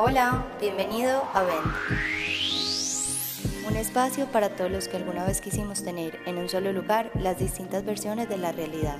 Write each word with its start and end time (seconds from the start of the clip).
Hola, 0.00 0.46
bienvenido 0.60 1.24
a 1.34 1.42
Vent. 1.42 1.66
Un 3.66 3.76
espacio 3.76 4.26
para 4.26 4.54
todos 4.54 4.70
los 4.70 4.86
que 4.86 4.96
alguna 4.96 5.24
vez 5.24 5.40
quisimos 5.40 5.82
tener 5.82 6.20
en 6.24 6.38
un 6.38 6.48
solo 6.48 6.72
lugar 6.72 7.10
las 7.16 7.40
distintas 7.40 7.84
versiones 7.84 8.28
de 8.28 8.36
la 8.36 8.52
realidad. 8.52 8.96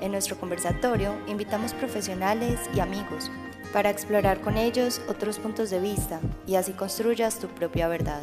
En 0.00 0.12
nuestro 0.12 0.40
conversatorio 0.40 1.14
invitamos 1.26 1.74
profesionales 1.74 2.58
y 2.74 2.80
amigos 2.80 3.30
para 3.74 3.90
explorar 3.90 4.40
con 4.40 4.56
ellos 4.56 5.02
otros 5.10 5.38
puntos 5.38 5.68
de 5.68 5.78
vista 5.78 6.22
y 6.46 6.54
así 6.54 6.72
construyas 6.72 7.38
tu 7.38 7.48
propia 7.48 7.86
verdad. 7.86 8.22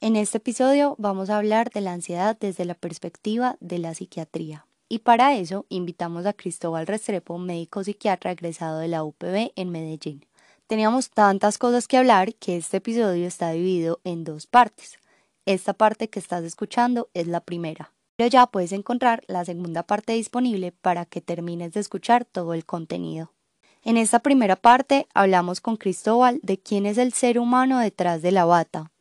En 0.00 0.16
este 0.16 0.38
episodio 0.38 0.96
vamos 0.98 1.28
a 1.28 1.36
hablar 1.36 1.68
de 1.68 1.82
la 1.82 1.92
ansiedad 1.92 2.34
desde 2.40 2.64
la 2.64 2.74
perspectiva 2.74 3.58
de 3.60 3.78
la 3.78 3.92
psiquiatría. 3.92 4.64
Y 4.94 5.00
para 5.00 5.34
eso 5.34 5.66
invitamos 5.70 6.24
a 6.24 6.32
Cristóbal 6.32 6.86
Restrepo, 6.86 7.36
médico 7.36 7.82
psiquiatra 7.82 8.30
egresado 8.30 8.78
de 8.78 8.86
la 8.86 9.02
UPB 9.02 9.50
en 9.56 9.70
Medellín. 9.70 10.24
Teníamos 10.68 11.10
tantas 11.10 11.58
cosas 11.58 11.88
que 11.88 11.96
hablar 11.96 12.36
que 12.36 12.56
este 12.56 12.76
episodio 12.76 13.26
está 13.26 13.50
dividido 13.50 13.98
en 14.04 14.22
dos 14.22 14.46
partes. 14.46 15.00
Esta 15.46 15.72
parte 15.72 16.10
que 16.10 16.20
estás 16.20 16.44
escuchando 16.44 17.08
es 17.12 17.26
la 17.26 17.40
primera, 17.40 17.92
pero 18.14 18.28
ya 18.28 18.46
puedes 18.46 18.70
encontrar 18.70 19.24
la 19.26 19.44
segunda 19.44 19.82
parte 19.82 20.12
disponible 20.12 20.70
para 20.70 21.06
que 21.06 21.20
termines 21.20 21.72
de 21.72 21.80
escuchar 21.80 22.24
todo 22.24 22.54
el 22.54 22.64
contenido. 22.64 23.32
En 23.82 23.96
esta 23.96 24.20
primera 24.20 24.54
parte 24.54 25.08
hablamos 25.12 25.60
con 25.60 25.76
Cristóbal 25.76 26.38
de 26.44 26.60
quién 26.60 26.86
es 26.86 26.98
el 26.98 27.12
ser 27.12 27.40
humano 27.40 27.80
detrás 27.80 28.22
de 28.22 28.30
la 28.30 28.44
bata, 28.44 28.92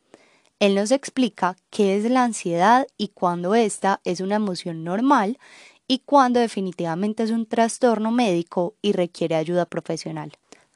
él 0.64 0.76
nos 0.76 0.92
explica 0.92 1.58
qué 1.72 1.98
es 1.98 2.10
la 2.10 2.24
ansiedad 2.24 2.88
y 2.98 3.10
cuándo 3.10 3.54
esta 3.54 4.00
es 4.06 4.22
una 4.22 4.36
emoción 4.36 4.86
normal 4.86 5.38
y 5.88 6.00
cuándo 6.00 6.40
definitivamente 6.40 7.24
es 7.24 7.32
un 7.32 7.46
trastorno 7.46 8.12
médico 8.12 8.76
y 8.82 8.94
requiere 8.94 9.36
ayuda 9.36 9.66
profesional. 9.66 10.32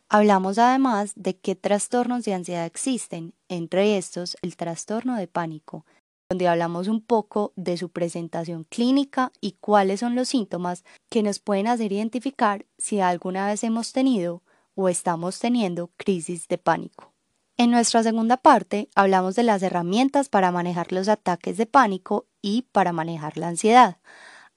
Hablamos 0.09 0.57
además 0.57 1.13
de 1.15 1.35
qué 1.35 1.55
trastornos 1.55 2.23
de 2.23 2.33
ansiedad 2.33 2.65
existen, 2.65 3.33
entre 3.49 3.97
estos 3.97 4.37
el 4.41 4.55
trastorno 4.55 5.17
de 5.17 5.27
pánico, 5.27 5.85
donde 6.29 6.47
hablamos 6.47 6.87
un 6.87 7.01
poco 7.01 7.53
de 7.55 7.77
su 7.77 7.89
presentación 7.89 8.65
clínica 8.65 9.31
y 9.41 9.53
cuáles 9.53 10.01
son 10.01 10.15
los 10.15 10.29
síntomas 10.29 10.83
que 11.09 11.23
nos 11.23 11.39
pueden 11.39 11.67
hacer 11.67 11.91
identificar 11.91 12.65
si 12.77 12.99
alguna 12.99 13.47
vez 13.47 13.63
hemos 13.63 13.93
tenido 13.93 14.43
o 14.75 14.89
estamos 14.89 15.39
teniendo 15.39 15.89
crisis 15.97 16.47
de 16.47 16.57
pánico. 16.57 17.13
En 17.57 17.71
nuestra 17.71 18.03
segunda 18.03 18.37
parte 18.37 18.89
hablamos 18.93 19.35
de 19.35 19.43
las 19.43 19.63
herramientas 19.63 20.29
para 20.29 20.51
manejar 20.51 20.91
los 20.91 21.07
ataques 21.07 21.57
de 21.57 21.65
pánico 21.65 22.27
y 22.41 22.63
para 22.71 22.93
manejar 22.93 23.37
la 23.37 23.47
ansiedad. 23.47 23.97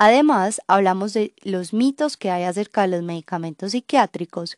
Además, 0.02 0.62
hablamos 0.66 1.12
de 1.12 1.34
los 1.42 1.74
mitos 1.74 2.16
que 2.16 2.30
hay 2.30 2.44
acerca 2.44 2.80
de 2.80 2.88
los 2.88 3.02
medicamentos 3.02 3.72
psiquiátricos 3.72 4.56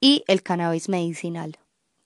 y 0.00 0.24
el 0.28 0.42
cannabis 0.42 0.88
medicinal. 0.88 1.58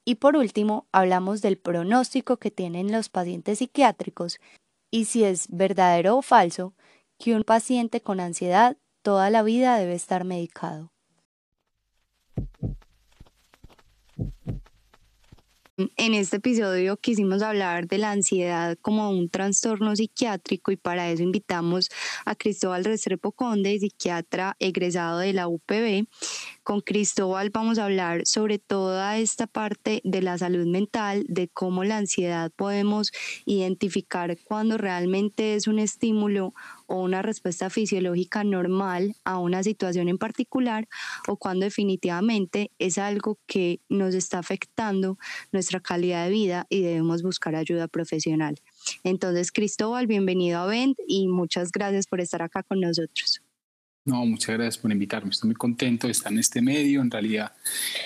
Y 0.05 0.17
por 0.17 0.37
último, 0.37 0.89
hablamos 0.91 1.43
del 1.43 1.59
pronóstico 1.59 2.39
que 2.39 2.51
tienen 2.51 2.91
los 2.91 3.09
pacientes 3.09 3.61
psiquiátricos 3.61 4.41
y 4.91 5.05
si 5.05 5.23
es 5.23 5.47
verdadero 5.49 6.17
o 6.17 6.23
falso 6.23 6.75
que 7.21 7.37
un 7.37 7.45
paciente 7.45 8.01
con 8.01 8.19
ansiedad 8.19 8.77
toda 9.03 9.31
la 9.31 9.45
vida 9.45 9.77
debe 9.77 9.95
estar 9.95 10.25
medicado. 10.25 10.92
En 15.79 16.13
este 16.13 16.37
episodio 16.37 16.99
quisimos 16.99 17.41
hablar 17.41 17.87
de 17.87 17.97
la 17.97 18.11
ansiedad 18.11 18.77
como 18.83 19.09
un 19.09 19.31
trastorno 19.31 19.97
psiquiátrico 19.97 20.71
y 20.71 20.77
para 20.77 21.11
eso 21.11 21.23
invitamos 21.23 21.89
a 22.27 22.35
Cristóbal 22.35 22.85
Restrepo 22.85 23.33
Conde, 23.33 23.79
psiquiatra 23.79 24.55
egresado 24.59 25.21
de 25.21 25.33
la 25.33 25.49
UPB. 25.49 26.07
Con 26.63 26.83
Cristóbal 26.83 27.49
vamos 27.49 27.79
a 27.79 27.87
hablar 27.87 28.27
sobre 28.27 28.59
toda 28.59 29.17
esta 29.17 29.47
parte 29.47 30.03
de 30.05 30.21
la 30.21 30.37
salud 30.37 30.67
mental, 30.67 31.25
de 31.27 31.49
cómo 31.49 31.85
la 31.85 31.97
ansiedad 31.97 32.53
podemos 32.55 33.11
identificar 33.47 34.37
cuando 34.45 34.77
realmente 34.77 35.55
es 35.55 35.67
un 35.69 35.79
estímulo 35.79 36.53
o 36.93 37.01
una 37.01 37.23
respuesta 37.23 37.71
fisiológica 37.71 38.45
normal 38.45 39.17
a 39.25 39.39
una 39.39 39.63
situación 39.63 40.11
en 40.11 40.19
particular 40.19 40.87
o 41.27 41.39
cuando 41.39 41.65
definitivamente 41.65 42.71
es 42.79 42.99
algo 42.99 43.39
que 43.47 43.81
nos 43.89 44.15
está 44.15 44.39
afectando 44.39 45.17
nuestra 45.53 45.81
calidad 45.81 46.27
de 46.27 46.31
vida 46.31 46.67
y 46.69 46.83
debemos 46.83 47.23
buscar 47.23 47.55
ayuda 47.55 47.89
profesional. 47.89 48.57
Entonces, 49.05 49.53
Cristóbal, 49.53 50.07
bienvenido 50.07 50.59
a 50.59 50.67
Vent 50.67 50.99
y 51.09 51.29
muchas 51.29 51.73
gracias 51.73 52.07
por 52.07 52.21
estar 52.21 52.43
acá 52.43 52.63
con 52.63 52.81
nosotros. 52.81 53.41
No, 54.05 54.27
muchas 54.27 54.57
gracias 54.57 54.77
por 54.77 54.93
invitarme. 54.93 55.31
Estoy 55.31 55.49
muy 55.49 55.57
contento 55.57 56.09
de 56.09 56.11
estar 56.11 56.31
en 56.31 56.41
este 56.41 56.61
medio. 56.61 57.01
En 57.01 57.11
realidad, 57.11 57.53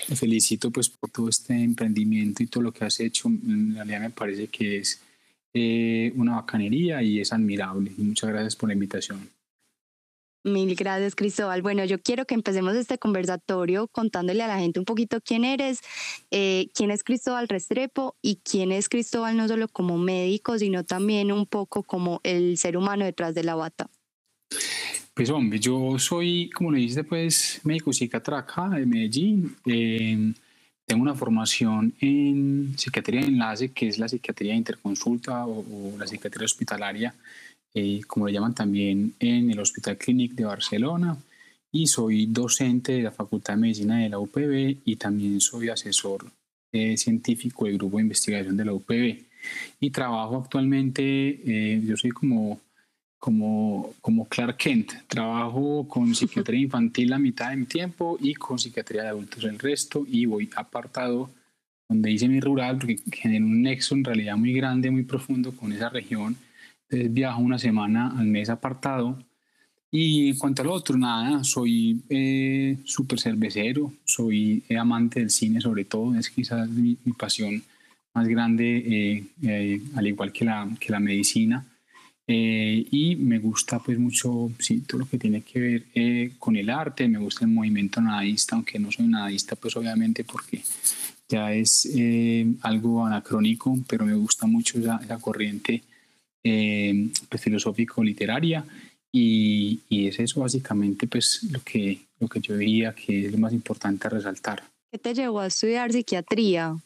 te 0.06 0.14
felicito 0.14 0.70
pues 0.70 0.88
por 0.88 1.10
todo 1.10 1.28
este 1.28 1.54
emprendimiento 1.54 2.40
y 2.40 2.46
todo 2.46 2.62
lo 2.62 2.72
que 2.72 2.84
has 2.84 3.00
hecho. 3.00 3.26
En 3.26 3.74
realidad 3.74 4.00
me 4.00 4.10
parece 4.10 4.46
que 4.46 4.78
es 4.78 5.00
eh, 5.56 6.12
una 6.16 6.36
bacanería 6.36 7.02
y 7.02 7.20
es 7.20 7.32
admirable. 7.32 7.92
Y 7.96 8.02
muchas 8.02 8.30
gracias 8.30 8.56
por 8.56 8.68
la 8.68 8.74
invitación. 8.74 9.28
Mil 10.46 10.76
gracias, 10.76 11.16
Cristóbal. 11.16 11.60
Bueno, 11.60 11.84
yo 11.84 12.00
quiero 12.00 12.24
que 12.24 12.36
empecemos 12.36 12.76
este 12.76 12.98
conversatorio 12.98 13.88
contándole 13.88 14.44
a 14.44 14.46
la 14.46 14.60
gente 14.60 14.78
un 14.78 14.84
poquito 14.84 15.20
quién 15.20 15.44
eres, 15.44 15.80
eh, 16.30 16.68
quién 16.72 16.92
es 16.92 17.02
Cristóbal 17.02 17.48
Restrepo 17.48 18.14
y 18.22 18.36
quién 18.44 18.70
es 18.70 18.88
Cristóbal 18.88 19.36
no 19.36 19.48
solo 19.48 19.66
como 19.66 19.98
médico, 19.98 20.56
sino 20.56 20.84
también 20.84 21.32
un 21.32 21.46
poco 21.46 21.82
como 21.82 22.20
el 22.22 22.58
ser 22.58 22.76
humano 22.76 23.04
detrás 23.04 23.34
de 23.34 23.42
la 23.42 23.56
bata. 23.56 23.90
Pues 25.14 25.30
hombre, 25.30 25.58
yo 25.58 25.98
soy, 25.98 26.48
como 26.50 26.70
le 26.70 26.78
dices, 26.78 27.04
pues 27.08 27.60
médico 27.64 27.92
psiquiatra 27.92 28.38
acá 28.38 28.68
de 28.68 28.86
Medellín. 28.86 29.56
Eh, 29.64 30.32
tengo 30.86 31.02
una 31.02 31.14
formación 31.14 31.94
en 32.00 32.74
psiquiatría 32.78 33.20
de 33.20 33.26
enlace, 33.26 33.72
que 33.72 33.88
es 33.88 33.98
la 33.98 34.08
psiquiatría 34.08 34.54
interconsulta 34.54 35.44
o, 35.46 35.96
la 35.98 36.06
psiquiatría 36.06 36.44
hospitalaria, 36.44 37.14
eh, 37.74 38.00
como 38.06 38.26
le 38.26 38.32
llaman 38.32 38.54
también 38.54 39.14
en 39.18 39.50
el 39.50 39.58
Hospital 39.58 39.98
Clínic 39.98 40.32
de 40.32 40.44
Barcelona. 40.44 41.16
Y 41.72 41.88
soy 41.88 42.26
docente 42.26 42.92
de 42.92 43.02
la 43.02 43.10
Facultad 43.10 43.54
de 43.54 43.60
Medicina 43.60 43.98
de 43.98 44.08
la 44.08 44.20
UPB 44.20 44.78
y 44.84 44.96
también 44.96 45.40
soy 45.40 45.68
asesor 45.68 46.24
eh, 46.72 46.96
científico 46.96 47.66
del 47.66 47.76
grupo 47.76 47.96
de 47.96 48.04
investigación 48.04 48.56
de 48.56 48.64
la 48.64 48.72
UPB. 48.72 49.24
Y 49.80 49.90
trabajo 49.90 50.36
actualmente, 50.36 51.02
eh, 51.02 51.82
yo 51.84 51.96
soy 51.96 52.10
como 52.10 52.60
como, 53.18 53.94
como 54.00 54.26
Clark 54.26 54.56
Kent. 54.56 54.92
Trabajo 55.06 55.86
con 55.88 56.14
psiquiatría 56.14 56.60
infantil 56.60 57.10
la 57.10 57.18
mitad 57.18 57.50
de 57.50 57.56
mi 57.56 57.66
tiempo 57.66 58.18
y 58.20 58.34
con 58.34 58.58
psiquiatría 58.58 59.02
de 59.02 59.08
adultos 59.08 59.44
el 59.44 59.58
resto 59.58 60.04
y 60.08 60.26
voy 60.26 60.50
apartado 60.56 61.30
donde 61.88 62.10
hice 62.10 62.28
mi 62.28 62.40
rural 62.40 62.78
porque 62.78 62.98
genera 63.12 63.44
un 63.44 63.62
nexo 63.62 63.94
en 63.94 64.04
realidad 64.04 64.36
muy 64.36 64.52
grande, 64.52 64.90
muy 64.90 65.04
profundo 65.04 65.52
con 65.52 65.72
esa 65.72 65.88
región. 65.88 66.36
Entonces 66.88 67.12
viajo 67.12 67.40
una 67.40 67.58
semana 67.58 68.12
al 68.16 68.26
mes 68.26 68.48
apartado. 68.48 69.18
Y 69.90 70.30
en 70.30 70.38
cuanto 70.38 70.62
al 70.62 70.68
otro, 70.68 70.96
nada, 70.98 71.42
soy 71.44 72.02
eh, 72.08 72.76
súper 72.84 73.20
cervecero, 73.20 73.92
soy 74.04 74.62
amante 74.78 75.20
del 75.20 75.30
cine 75.30 75.60
sobre 75.60 75.84
todo, 75.84 76.14
es 76.16 76.28
quizás 76.28 76.68
mi, 76.68 76.96
pasión 77.16 77.62
más 78.12 78.26
grande, 78.26 78.76
eh, 78.78 79.24
eh, 79.42 79.80
al 79.94 80.06
igual 80.06 80.32
que 80.32 80.44
la, 80.44 80.68
que 80.78 80.90
la 80.90 81.00
medicina. 81.00 81.64
Eh, 82.28 82.84
y 82.90 83.14
me 83.14 83.38
gusta 83.38 83.78
pues 83.78 83.98
mucho 83.98 84.50
sí, 84.58 84.80
todo 84.80 85.00
lo 85.00 85.08
que 85.08 85.16
tiene 85.16 85.42
que 85.42 85.60
ver 85.60 85.82
eh, 85.94 86.32
con 86.40 86.56
el 86.56 86.70
arte, 86.70 87.06
me 87.06 87.18
gusta 87.18 87.44
el 87.44 87.52
movimiento 87.52 88.00
nadista, 88.00 88.56
aunque 88.56 88.80
no 88.80 88.90
soy 88.90 89.06
nadista 89.06 89.54
pues 89.54 89.76
obviamente 89.76 90.24
porque 90.24 90.60
ya 91.28 91.52
es 91.52 91.88
eh, 91.94 92.46
algo 92.62 93.06
anacrónico, 93.06 93.78
pero 93.88 94.04
me 94.04 94.14
gusta 94.14 94.46
mucho 94.46 94.78
esa, 94.78 95.00
corriente 95.20 95.84
pues, 96.42 97.40
filosófico-literaria 97.40 98.64
y, 99.12 99.80
y, 99.88 100.08
es 100.08 100.18
eso 100.18 100.40
básicamente 100.40 101.06
pues 101.06 101.44
lo 101.50 101.62
que, 101.62 102.06
lo 102.18 102.28
que 102.28 102.40
yo 102.40 102.56
diría 102.56 102.92
que 102.92 103.26
es 103.26 103.32
lo 103.32 103.38
más 103.38 103.52
importante 103.52 104.08
a 104.08 104.10
resaltar. 104.10 104.64
¿Qué 104.90 104.98
te 104.98 105.14
llevó 105.14 105.40
a 105.40 105.46
estudiar 105.46 105.92
psiquiatría? 105.92 106.76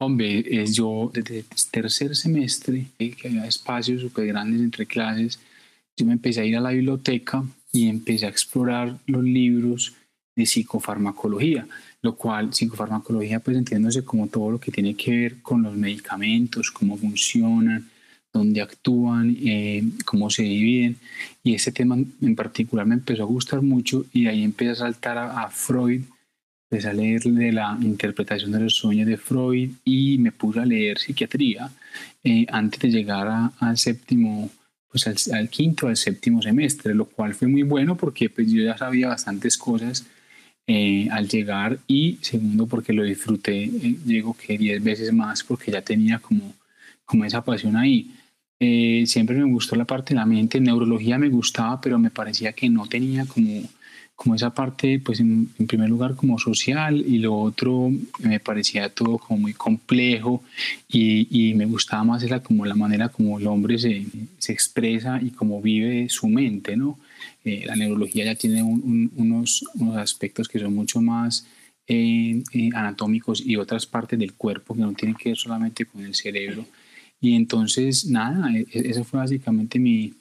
Hombre, 0.00 0.44
es 0.62 0.76
yo 0.76 1.10
desde 1.12 1.44
tercer 1.72 2.14
semestre, 2.14 2.86
que 2.96 3.16
había 3.28 3.46
espacios 3.46 4.00
súper 4.00 4.28
grandes 4.28 4.60
entre 4.60 4.86
clases, 4.86 5.40
yo 5.96 6.06
me 6.06 6.12
empecé 6.12 6.40
a 6.40 6.44
ir 6.44 6.56
a 6.56 6.60
la 6.60 6.70
biblioteca 6.70 7.42
y 7.72 7.88
empecé 7.88 8.26
a 8.26 8.28
explorar 8.28 8.96
los 9.06 9.24
libros 9.24 9.94
de 10.36 10.46
psicofarmacología, 10.46 11.66
lo 12.00 12.14
cual 12.14 12.54
psicofarmacología 12.54 13.40
pues 13.40 13.56
entiéndose 13.56 14.04
como 14.04 14.28
todo 14.28 14.52
lo 14.52 14.60
que 14.60 14.70
tiene 14.70 14.94
que 14.94 15.10
ver 15.10 15.42
con 15.42 15.64
los 15.64 15.74
medicamentos, 15.74 16.70
cómo 16.70 16.96
funcionan, 16.96 17.90
dónde 18.32 18.62
actúan, 18.62 19.36
eh, 19.40 19.82
cómo 20.04 20.30
se 20.30 20.44
dividen. 20.44 20.96
Y 21.42 21.54
ese 21.54 21.72
tema 21.72 21.96
en 21.96 22.36
particular 22.36 22.86
me 22.86 22.94
empezó 22.94 23.24
a 23.24 23.26
gustar 23.26 23.62
mucho 23.62 24.06
y 24.12 24.28
ahí 24.28 24.44
empecé 24.44 24.70
a 24.70 24.74
saltar 24.76 25.18
a 25.18 25.50
Freud 25.50 26.02
empecé 26.70 26.88
a 26.88 26.92
leer 26.92 27.22
de 27.22 27.52
la 27.52 27.78
interpretación 27.80 28.52
de 28.52 28.60
los 28.60 28.74
sueños 28.74 29.06
de 29.06 29.16
Freud 29.16 29.70
y 29.84 30.18
me 30.18 30.32
puse 30.32 30.60
a 30.60 30.66
leer 30.66 30.98
psiquiatría 30.98 31.70
eh, 32.22 32.44
antes 32.50 32.80
de 32.80 32.90
llegar 32.90 33.50
al 33.58 33.78
séptimo 33.78 34.50
pues 34.90 35.06
al, 35.06 35.16
al, 35.34 35.48
quinto, 35.48 35.88
al 35.88 35.96
séptimo 35.96 36.42
semestre, 36.42 36.94
lo 36.94 37.06
cual 37.06 37.34
fue 37.34 37.48
muy 37.48 37.62
bueno 37.62 37.96
porque 37.96 38.28
pues 38.30 38.50
yo 38.50 38.62
ya 38.62 38.76
sabía 38.76 39.08
bastantes 39.08 39.56
cosas 39.56 40.06
eh, 40.66 41.08
al 41.10 41.26
llegar 41.26 41.78
y 41.86 42.18
segundo 42.20 42.66
porque 42.66 42.92
lo 42.92 43.02
disfruté, 43.02 43.64
eh, 43.64 43.96
llego 44.04 44.34
que 44.34 44.58
diez 44.58 44.82
veces 44.84 45.14
más 45.14 45.42
porque 45.42 45.72
ya 45.72 45.80
tenía 45.80 46.18
como, 46.18 46.52
como 47.06 47.24
esa 47.24 47.42
pasión 47.42 47.74
ahí. 47.76 48.10
Eh, 48.60 49.04
siempre 49.06 49.36
me 49.36 49.50
gustó 49.50 49.76
la 49.76 49.84
parte 49.84 50.14
de 50.14 50.20
la 50.20 50.26
mente, 50.26 50.60
neurología 50.60 51.18
me 51.18 51.28
gustaba, 51.28 51.80
pero 51.80 51.98
me 51.98 52.10
parecía 52.10 52.52
que 52.52 52.68
no 52.68 52.86
tenía 52.86 53.24
como 53.26 53.62
como 54.18 54.34
esa 54.34 54.52
parte, 54.52 54.98
pues 54.98 55.20
en, 55.20 55.46
primer 55.68 55.88
lugar 55.88 56.16
como 56.16 56.40
social 56.40 57.04
y 57.06 57.18
lo 57.18 57.36
otro 57.36 57.88
me 58.18 58.40
parecía 58.40 58.88
todo 58.92 59.16
como 59.18 59.38
muy 59.38 59.54
complejo 59.54 60.42
y, 60.88 61.54
me 61.54 61.66
gustaba 61.66 62.02
más 62.02 62.24
era 62.24 62.40
como 62.42 62.66
la 62.66 62.74
manera 62.74 63.10
como 63.10 63.38
el 63.38 63.46
hombre 63.46 63.78
se, 63.78 64.06
se 64.38 64.52
expresa 64.52 65.20
y 65.22 65.30
cómo 65.30 65.62
vive 65.62 66.08
su 66.08 66.26
mente, 66.26 66.76
¿no? 66.76 66.98
Eh, 67.44 67.62
la 67.64 67.76
neurología 67.76 68.24
ya 68.24 68.34
tiene 68.34 68.64
unos, 68.64 69.64
unos, 69.74 69.96
aspectos 69.96 70.48
que 70.48 70.58
son 70.58 70.74
mucho 70.74 71.00
más 71.00 71.46
eh, 71.86 72.42
anatómicos 72.74 73.40
y 73.40 73.54
otras 73.54 73.86
partes 73.86 74.18
del 74.18 74.34
cuerpo 74.34 74.74
que 74.74 74.80
no 74.80 74.94
tienen 74.94 75.16
que 75.16 75.28
ver 75.28 75.38
solamente 75.38 75.84
con 75.84 76.04
el 76.04 76.16
cerebro. 76.16 76.64
Y 77.20 77.34
entonces, 77.34 78.06
nada, 78.06 78.50
e, 78.56 78.66
e, 78.72 78.90
eso 78.90 79.04
fue 79.04 79.20
básicamente 79.20 79.78
mi, 79.78 80.14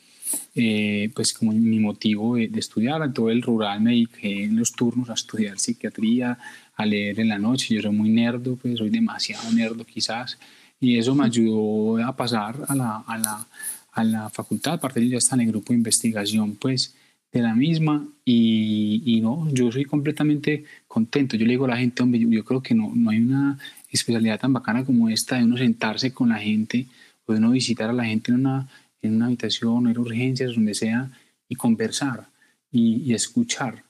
eh, 0.56 1.12
pues 1.14 1.34
como 1.34 1.52
mi 1.52 1.80
motivo 1.80 2.36
de, 2.36 2.50
estudiar. 2.56 3.02
En 3.04 3.14
todo 3.14 3.30
el 3.30 3.42
rural 3.42 3.82
me 3.82 3.92
dediqué 3.92 4.44
en 4.44 4.58
los 4.58 4.72
turnos 4.74 5.10
a 5.10 5.14
estudiar 5.14 5.60
psiquiatría, 5.60 6.38
a 6.76 6.86
leer 6.86 7.20
en 7.20 7.30
la 7.30 7.40
noche. 7.40 7.76
Yo 7.76 7.82
soy 7.82 7.92
muy 7.92 8.10
nerdo, 8.10 8.56
pues 8.56 8.78
soy 8.80 8.90
demasiado 8.90 9.52
nerdo 9.52 9.86
quizás. 9.86 10.38
Y 10.80 10.98
eso 10.98 11.16
me 11.16 11.26
ayudó 11.26 12.04
a 12.04 12.16
pasar 12.16 12.64
a 12.68 12.76
la, 12.76 12.98
a 13.08 13.18
la, 13.18 13.48
a 13.92 14.04
la 14.04 14.30
facultad. 14.30 14.74
Aparte 14.74 15.00
de 15.00 15.10
ya 15.10 15.18
está 15.18 15.36
en 15.36 15.42
el 15.42 15.48
grupo 15.48 15.74
de 15.74 15.78
investigación, 15.78 16.56
pues 16.56 16.96
de 17.32 17.42
la 17.42 17.54
misma 17.54 18.08
y, 18.24 19.04
y, 19.06 19.22
no, 19.22 19.48
yo 19.52 19.72
soy 19.72 19.86
completamente 19.86 20.64
contento. 20.88 21.36
Yo 21.36 21.46
le 21.46 21.52
digo 21.52 21.66
a 21.66 21.70
la 21.70 21.78
gente, 21.78 22.02
hombre, 22.02 22.20
yo, 22.20 22.44
creo 22.46 22.62
que 22.62 22.74
no, 22.74 22.92
no 22.96 23.10
hay 23.10 23.20
una 23.20 23.60
especialidad 23.92 24.40
tan 24.40 24.54
bacana 24.54 24.86
como 24.86 25.10
esta 25.10 25.38
de 25.38 25.44
uno 25.44 25.58
sentarse 25.58 26.14
con 26.14 26.30
la 26.30 26.40
gente 26.40 26.88
o 27.26 27.34
de 27.34 27.40
uno 27.40 27.52
visitar 27.52 27.90
a 27.90 27.94
la 27.94 28.06
gente 28.06 28.32
en 28.32 28.40
una, 28.40 28.68
en 29.02 29.16
una 29.16 29.28
habitación, 29.28 29.88
en 29.88 29.98
urgencias, 29.98 30.56
donde 30.56 30.74
sea, 30.74 31.10
y 31.50 31.56
conversar 31.56 32.28
y, 32.72 33.14
escuchar. 33.14 33.84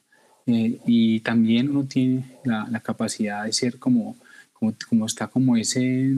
Eh, 0.46 0.80
y 0.86 1.20
también 1.22 1.70
uno 1.70 1.86
tiene 1.86 2.26
la, 2.46 2.68
la, 2.70 2.80
capacidad 2.80 3.44
de 3.44 3.52
ser 3.52 3.80
como, 3.80 4.16
como, 4.54 4.74
como 4.88 5.06
está 5.06 5.28
como 5.28 5.58
ese, 5.58 6.14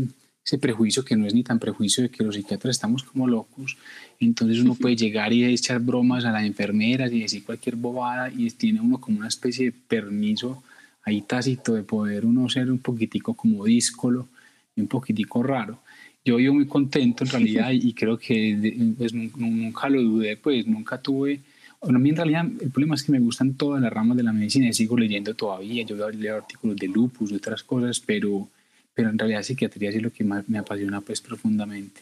ese 0.46 0.58
prejuicio 0.58 1.04
que 1.04 1.16
no 1.16 1.26
es 1.26 1.34
ni 1.34 1.44
tan 1.44 1.60
prejuicio 1.60 2.04
de 2.04 2.10
que 2.10 2.24
los 2.24 2.36
psiquiatras 2.36 2.76
estamos 2.76 3.04
como 3.04 3.28
locos. 3.28 3.78
Entonces 4.20 4.60
uno 4.60 4.76
puede 4.76 4.96
llegar 4.96 5.34
y 5.34 5.46
echar 5.46 5.80
bromas 5.80 6.26
a 6.26 6.32
las 6.32 6.44
enfermeras 6.44 7.12
y 7.12 7.22
decir 7.22 7.44
cualquier 7.44 7.76
bobada 7.76 8.32
y 8.32 8.50
tiene 8.52 8.82
uno 8.82 9.00
como 9.00 9.20
una 9.20 9.28
especie 9.28 9.66
de 9.66 9.72
permiso 9.72 10.64
ahí 11.10 11.22
tácito 11.22 11.74
de 11.74 11.84
poder 11.84 12.26
uno 12.26 12.50
ser 12.50 12.72
un 12.72 12.80
poquitico 12.80 13.34
como 13.34 13.66
díscolo 13.66 14.28
un 14.76 14.88
poquitico 14.88 15.44
raro 15.44 15.80
yo 16.26 16.38
vivo 16.38 16.54
muy 16.54 16.68
contento 16.68 17.24
en 17.24 17.30
realidad 17.32 17.72
y 17.72 17.94
creo 17.94 18.18
que 18.18 18.96
pues, 18.98 19.14
nunca 19.14 19.90
lo 19.90 20.02
dudé, 20.02 20.38
pues 20.38 20.66
nunca 20.68 21.02
tuve... 21.02 21.42
Bueno, 21.82 21.98
a 21.98 22.02
mí 22.02 22.10
en 22.10 22.18
realidad 22.18 22.46
el 22.60 22.72
problema 22.72 22.96
es 22.96 23.04
que 23.04 23.14
me 23.14 23.20
gustan 23.20 23.54
todas 23.54 23.82
las 23.82 23.92
ramas 23.92 24.18
de 24.18 24.24
la 24.24 24.34
medicina 24.34 24.68
y 24.68 24.74
sigo 24.74 24.98
leyendo 24.98 25.34
todavía. 25.34 25.84
Yo 25.84 26.10
leo 26.12 26.36
artículos 26.36 26.76
de 26.76 26.90
lupus 26.90 27.32
y 27.32 27.36
otras 27.36 27.64
cosas, 27.64 28.02
pero, 28.02 28.50
pero 28.94 29.10
en 29.10 29.18
realidad 29.18 29.44
psiquiatría 29.44 29.90
es 29.90 30.02
lo 30.02 30.12
que 30.12 30.26
más 30.26 30.50
me 30.50 30.58
apasiona 30.58 31.00
pues 31.00 31.22
profundamente. 31.22 32.02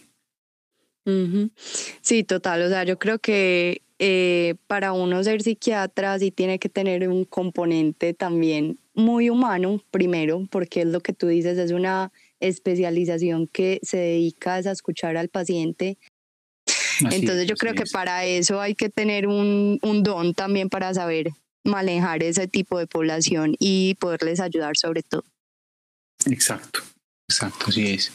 Sí, 2.01 2.24
total. 2.24 2.63
O 2.63 2.69
sea, 2.69 2.86
yo 2.86 2.98
creo 2.98 3.19
que 3.19 3.83
eh, 4.00 4.56
para 4.65 4.94
uno 4.94 5.24
ser 5.24 5.44
psiquiatra 5.44 6.18
sí 6.18 6.31
tiene 6.31 6.57
que 6.57 6.69
tener 6.69 7.07
un 7.07 7.24
componente 7.24 8.15
también 8.15 8.80
muy 8.97 9.29
humano, 9.29 9.81
primero, 9.91 10.45
porque 10.49 10.81
es 10.81 10.88
lo 10.88 10.99
que 10.99 11.13
tú 11.13 11.27
dices, 11.27 11.57
es 11.57 11.71
una 11.71 12.11
especialización 12.39 13.47
que 13.47 13.79
se 13.83 13.97
dedica 13.97 14.55
a 14.55 14.59
escuchar 14.59 15.15
al 15.15 15.29
paciente. 15.29 15.97
Entonces 17.11 17.47
yo 17.47 17.55
creo 17.55 17.75
que 17.75 17.85
para 17.85 18.25
eso 18.25 18.59
hay 18.59 18.73
que 18.73 18.89
tener 18.89 19.27
un, 19.27 19.79
un 19.83 20.03
don 20.03 20.33
también 20.33 20.67
para 20.69 20.94
saber 20.94 21.29
manejar 21.63 22.23
ese 22.23 22.47
tipo 22.47 22.79
de 22.79 22.88
población 22.88 23.55
y 23.59 23.95
poderles 23.95 24.39
ayudar 24.39 24.75
sobre 24.75 25.03
todo. 25.03 25.23
Exacto, 26.25 26.81
exacto, 27.29 27.65
así 27.67 27.94
es. 27.94 28.11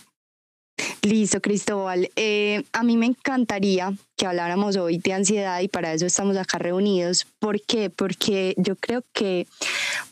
Listo, 1.02 1.40
Cristóbal. 1.40 2.10
Eh, 2.16 2.62
a 2.72 2.82
mí 2.82 2.96
me 2.96 3.06
encantaría 3.06 3.92
que 4.16 4.26
habláramos 4.26 4.76
hoy 4.76 4.98
de 4.98 5.12
ansiedad 5.12 5.60
y 5.60 5.68
para 5.68 5.92
eso 5.92 6.06
estamos 6.06 6.36
acá 6.36 6.58
reunidos. 6.58 7.26
¿Por 7.38 7.60
qué? 7.60 7.90
Porque 7.90 8.54
yo 8.56 8.76
creo 8.76 9.04
que, 9.12 9.46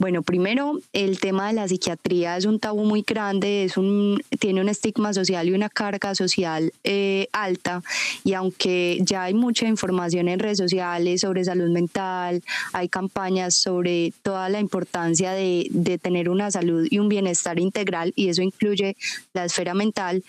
bueno, 0.00 0.22
primero 0.22 0.80
el 0.94 1.20
tema 1.20 1.48
de 1.48 1.52
la 1.52 1.68
psiquiatría 1.68 2.38
es 2.38 2.46
un 2.46 2.58
tabú 2.58 2.84
muy 2.84 3.02
grande, 3.02 3.64
es 3.64 3.76
un, 3.76 4.22
tiene 4.38 4.62
un 4.62 4.70
estigma 4.70 5.12
social 5.12 5.46
y 5.46 5.52
una 5.52 5.68
carga 5.68 6.14
social 6.14 6.72
eh, 6.84 7.28
alta. 7.32 7.82
Y 8.24 8.32
aunque 8.32 8.98
ya 9.02 9.24
hay 9.24 9.34
mucha 9.34 9.68
información 9.68 10.28
en 10.28 10.38
redes 10.38 10.56
sociales 10.56 11.20
sobre 11.20 11.44
salud 11.44 11.68
mental, 11.68 12.42
hay 12.72 12.88
campañas 12.88 13.54
sobre 13.54 14.14
toda 14.22 14.48
la 14.48 14.58
importancia 14.58 15.32
de, 15.32 15.66
de 15.68 15.98
tener 15.98 16.30
una 16.30 16.50
salud 16.50 16.88
y 16.90 16.98
un 16.98 17.10
bienestar 17.10 17.58
integral 17.58 18.14
y 18.16 18.30
eso 18.30 18.40
incluye 18.40 18.96
la 19.34 19.44
esfera 19.44 19.74
mental, 19.74 20.24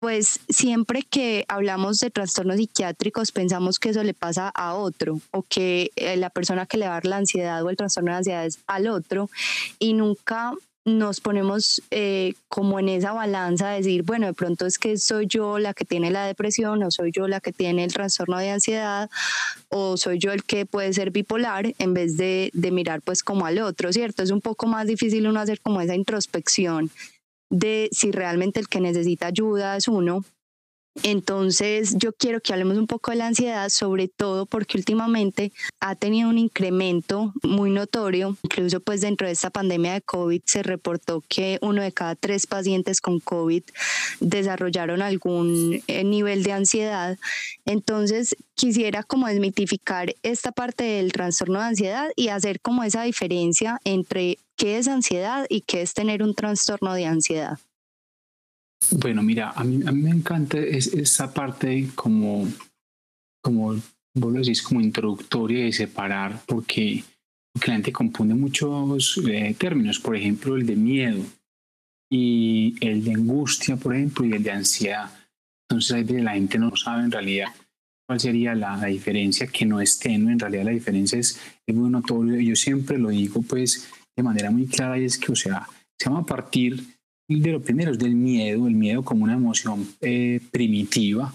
pues 0.00 0.40
siempre 0.48 1.02
que 1.02 1.44
hablamos 1.48 1.98
de 1.98 2.10
trastornos 2.10 2.56
psiquiátricos 2.56 3.32
pensamos 3.32 3.78
que 3.78 3.90
eso 3.90 4.02
le 4.02 4.14
pasa 4.14 4.48
a 4.48 4.74
otro 4.74 5.20
o 5.30 5.42
que 5.42 5.90
eh, 5.96 6.16
la 6.16 6.30
persona 6.30 6.66
que 6.66 6.76
le 6.76 6.86
va 6.86 6.92
a 6.92 6.94
dar 6.94 7.06
la 7.06 7.16
ansiedad 7.16 7.62
o 7.62 7.70
el 7.70 7.76
trastorno 7.76 8.10
de 8.10 8.18
ansiedad 8.18 8.46
es 8.46 8.58
al 8.66 8.88
otro 8.88 9.30
y 9.78 9.94
nunca 9.94 10.52
nos 10.86 11.20
ponemos 11.20 11.82
eh, 11.90 12.34
como 12.48 12.78
en 12.78 12.88
esa 12.88 13.12
balanza 13.12 13.70
de 13.70 13.78
decir, 13.78 14.04
bueno, 14.04 14.26
de 14.26 14.34
pronto 14.34 14.66
es 14.66 14.78
que 14.78 14.96
soy 14.98 15.26
yo 15.26 15.58
la 15.58 15.74
que 15.74 15.84
tiene 15.84 16.12
la 16.12 16.24
depresión 16.24 16.80
o 16.84 16.92
soy 16.92 17.10
yo 17.10 17.26
la 17.26 17.40
que 17.40 17.52
tiene 17.52 17.82
el 17.82 17.92
trastorno 17.92 18.38
de 18.38 18.50
ansiedad 18.50 19.10
o 19.68 19.96
soy 19.96 20.20
yo 20.20 20.30
el 20.30 20.44
que 20.44 20.64
puede 20.64 20.92
ser 20.92 21.10
bipolar 21.10 21.74
en 21.80 21.92
vez 21.92 22.16
de, 22.16 22.50
de 22.52 22.70
mirar 22.70 23.02
pues 23.02 23.24
como 23.24 23.46
al 23.46 23.58
otro, 23.58 23.92
¿cierto? 23.92 24.22
Es 24.22 24.30
un 24.30 24.40
poco 24.40 24.66
más 24.66 24.86
difícil 24.86 25.26
uno 25.26 25.40
hacer 25.40 25.60
como 25.60 25.80
esa 25.80 25.96
introspección 25.96 26.92
de 27.50 27.88
si 27.92 28.10
realmente 28.12 28.60
el 28.60 28.68
que 28.68 28.80
necesita 28.80 29.26
ayuda 29.26 29.76
es 29.76 29.88
uno. 29.88 30.24
Entonces 31.02 31.96
yo 31.98 32.12
quiero 32.12 32.40
que 32.40 32.52
hablemos 32.52 32.78
un 32.78 32.86
poco 32.86 33.10
de 33.10 33.18
la 33.18 33.26
ansiedad, 33.26 33.68
sobre 33.68 34.08
todo 34.08 34.46
porque 34.46 34.78
últimamente 34.78 35.52
ha 35.80 35.94
tenido 35.94 36.28
un 36.28 36.38
incremento 36.38 37.32
muy 37.42 37.70
notorio. 37.70 38.36
Incluso 38.42 38.80
pues 38.80 39.00
dentro 39.00 39.26
de 39.26 39.32
esta 39.32 39.50
pandemia 39.50 39.94
de 39.94 40.00
COVID 40.02 40.40
se 40.44 40.62
reportó 40.62 41.22
que 41.28 41.58
uno 41.60 41.82
de 41.82 41.92
cada 41.92 42.14
tres 42.14 42.46
pacientes 42.46 43.00
con 43.00 43.20
COVID 43.20 43.62
desarrollaron 44.20 45.02
algún 45.02 45.82
eh, 45.86 46.04
nivel 46.04 46.42
de 46.42 46.52
ansiedad. 46.52 47.18
Entonces 47.64 48.36
quisiera 48.54 49.02
como 49.02 49.26
desmitificar 49.28 50.14
esta 50.22 50.52
parte 50.52 50.84
del 50.84 51.12
trastorno 51.12 51.60
de 51.60 51.66
ansiedad 51.66 52.08
y 52.16 52.28
hacer 52.28 52.60
como 52.60 52.84
esa 52.84 53.02
diferencia 53.02 53.80
entre 53.84 54.38
qué 54.56 54.78
es 54.78 54.88
ansiedad 54.88 55.46
y 55.48 55.60
qué 55.60 55.82
es 55.82 55.94
tener 55.94 56.22
un 56.22 56.34
trastorno 56.34 56.94
de 56.94 57.06
ansiedad. 57.06 57.58
Bueno, 58.92 59.22
mira, 59.22 59.50
a 59.50 59.64
mí, 59.64 59.80
a 59.86 59.92
mí 59.92 60.02
me 60.02 60.10
encanta 60.10 60.58
esa 60.58 61.32
parte 61.32 61.88
como, 61.94 62.46
como 63.42 63.74
vos 64.16 64.32
lo 64.32 64.40
decís, 64.40 64.62
como 64.62 64.80
introductoria 64.80 65.64
de 65.64 65.72
separar, 65.72 66.40
porque, 66.46 67.04
la 67.54 67.72
gente 67.72 67.90
confunde 67.90 68.34
muchos 68.34 69.18
eh, 69.26 69.54
términos, 69.58 69.98
por 69.98 70.14
ejemplo, 70.14 70.56
el 70.56 70.66
de 70.66 70.76
miedo 70.76 71.22
y 72.10 72.74
el 72.82 73.02
de 73.02 73.14
angustia, 73.14 73.76
por 73.76 73.94
ejemplo, 73.94 74.26
y 74.26 74.32
el 74.32 74.42
de 74.42 74.50
ansiedad. 74.50 75.10
Entonces, 75.68 76.10
la 76.10 76.32
gente 76.32 76.58
no 76.58 76.76
sabe 76.76 77.04
en 77.04 77.10
realidad 77.10 77.48
cuál 78.06 78.20
sería 78.20 78.54
la, 78.54 78.84
diferencia, 78.84 79.46
que 79.46 79.64
no 79.64 79.80
es 79.80 79.98
tenue, 79.98 80.32
en 80.32 80.38
realidad 80.38 80.64
la 80.64 80.70
diferencia 80.72 81.18
es, 81.18 81.40
es 81.66 81.74
muy 81.74 81.88
notoria. 81.88 82.40
Yo 82.42 82.54
siempre 82.56 82.98
lo 82.98 83.08
digo, 83.08 83.40
pues, 83.40 83.88
de 84.14 84.22
manera 84.22 84.50
muy 84.50 84.66
clara, 84.66 84.98
y 84.98 85.04
es 85.04 85.18
que, 85.18 85.32
o 85.32 85.36
sea, 85.36 85.66
se 85.98 86.10
va 86.10 86.18
a 86.18 86.26
partir 86.26 86.84
de 87.28 87.52
lo 87.52 87.62
primero, 87.62 87.92
es 87.92 87.98
del 87.98 88.14
miedo, 88.14 88.66
el 88.66 88.74
miedo 88.74 89.02
como 89.02 89.24
una 89.24 89.34
emoción 89.34 89.86
eh, 90.00 90.40
primitiva, 90.50 91.32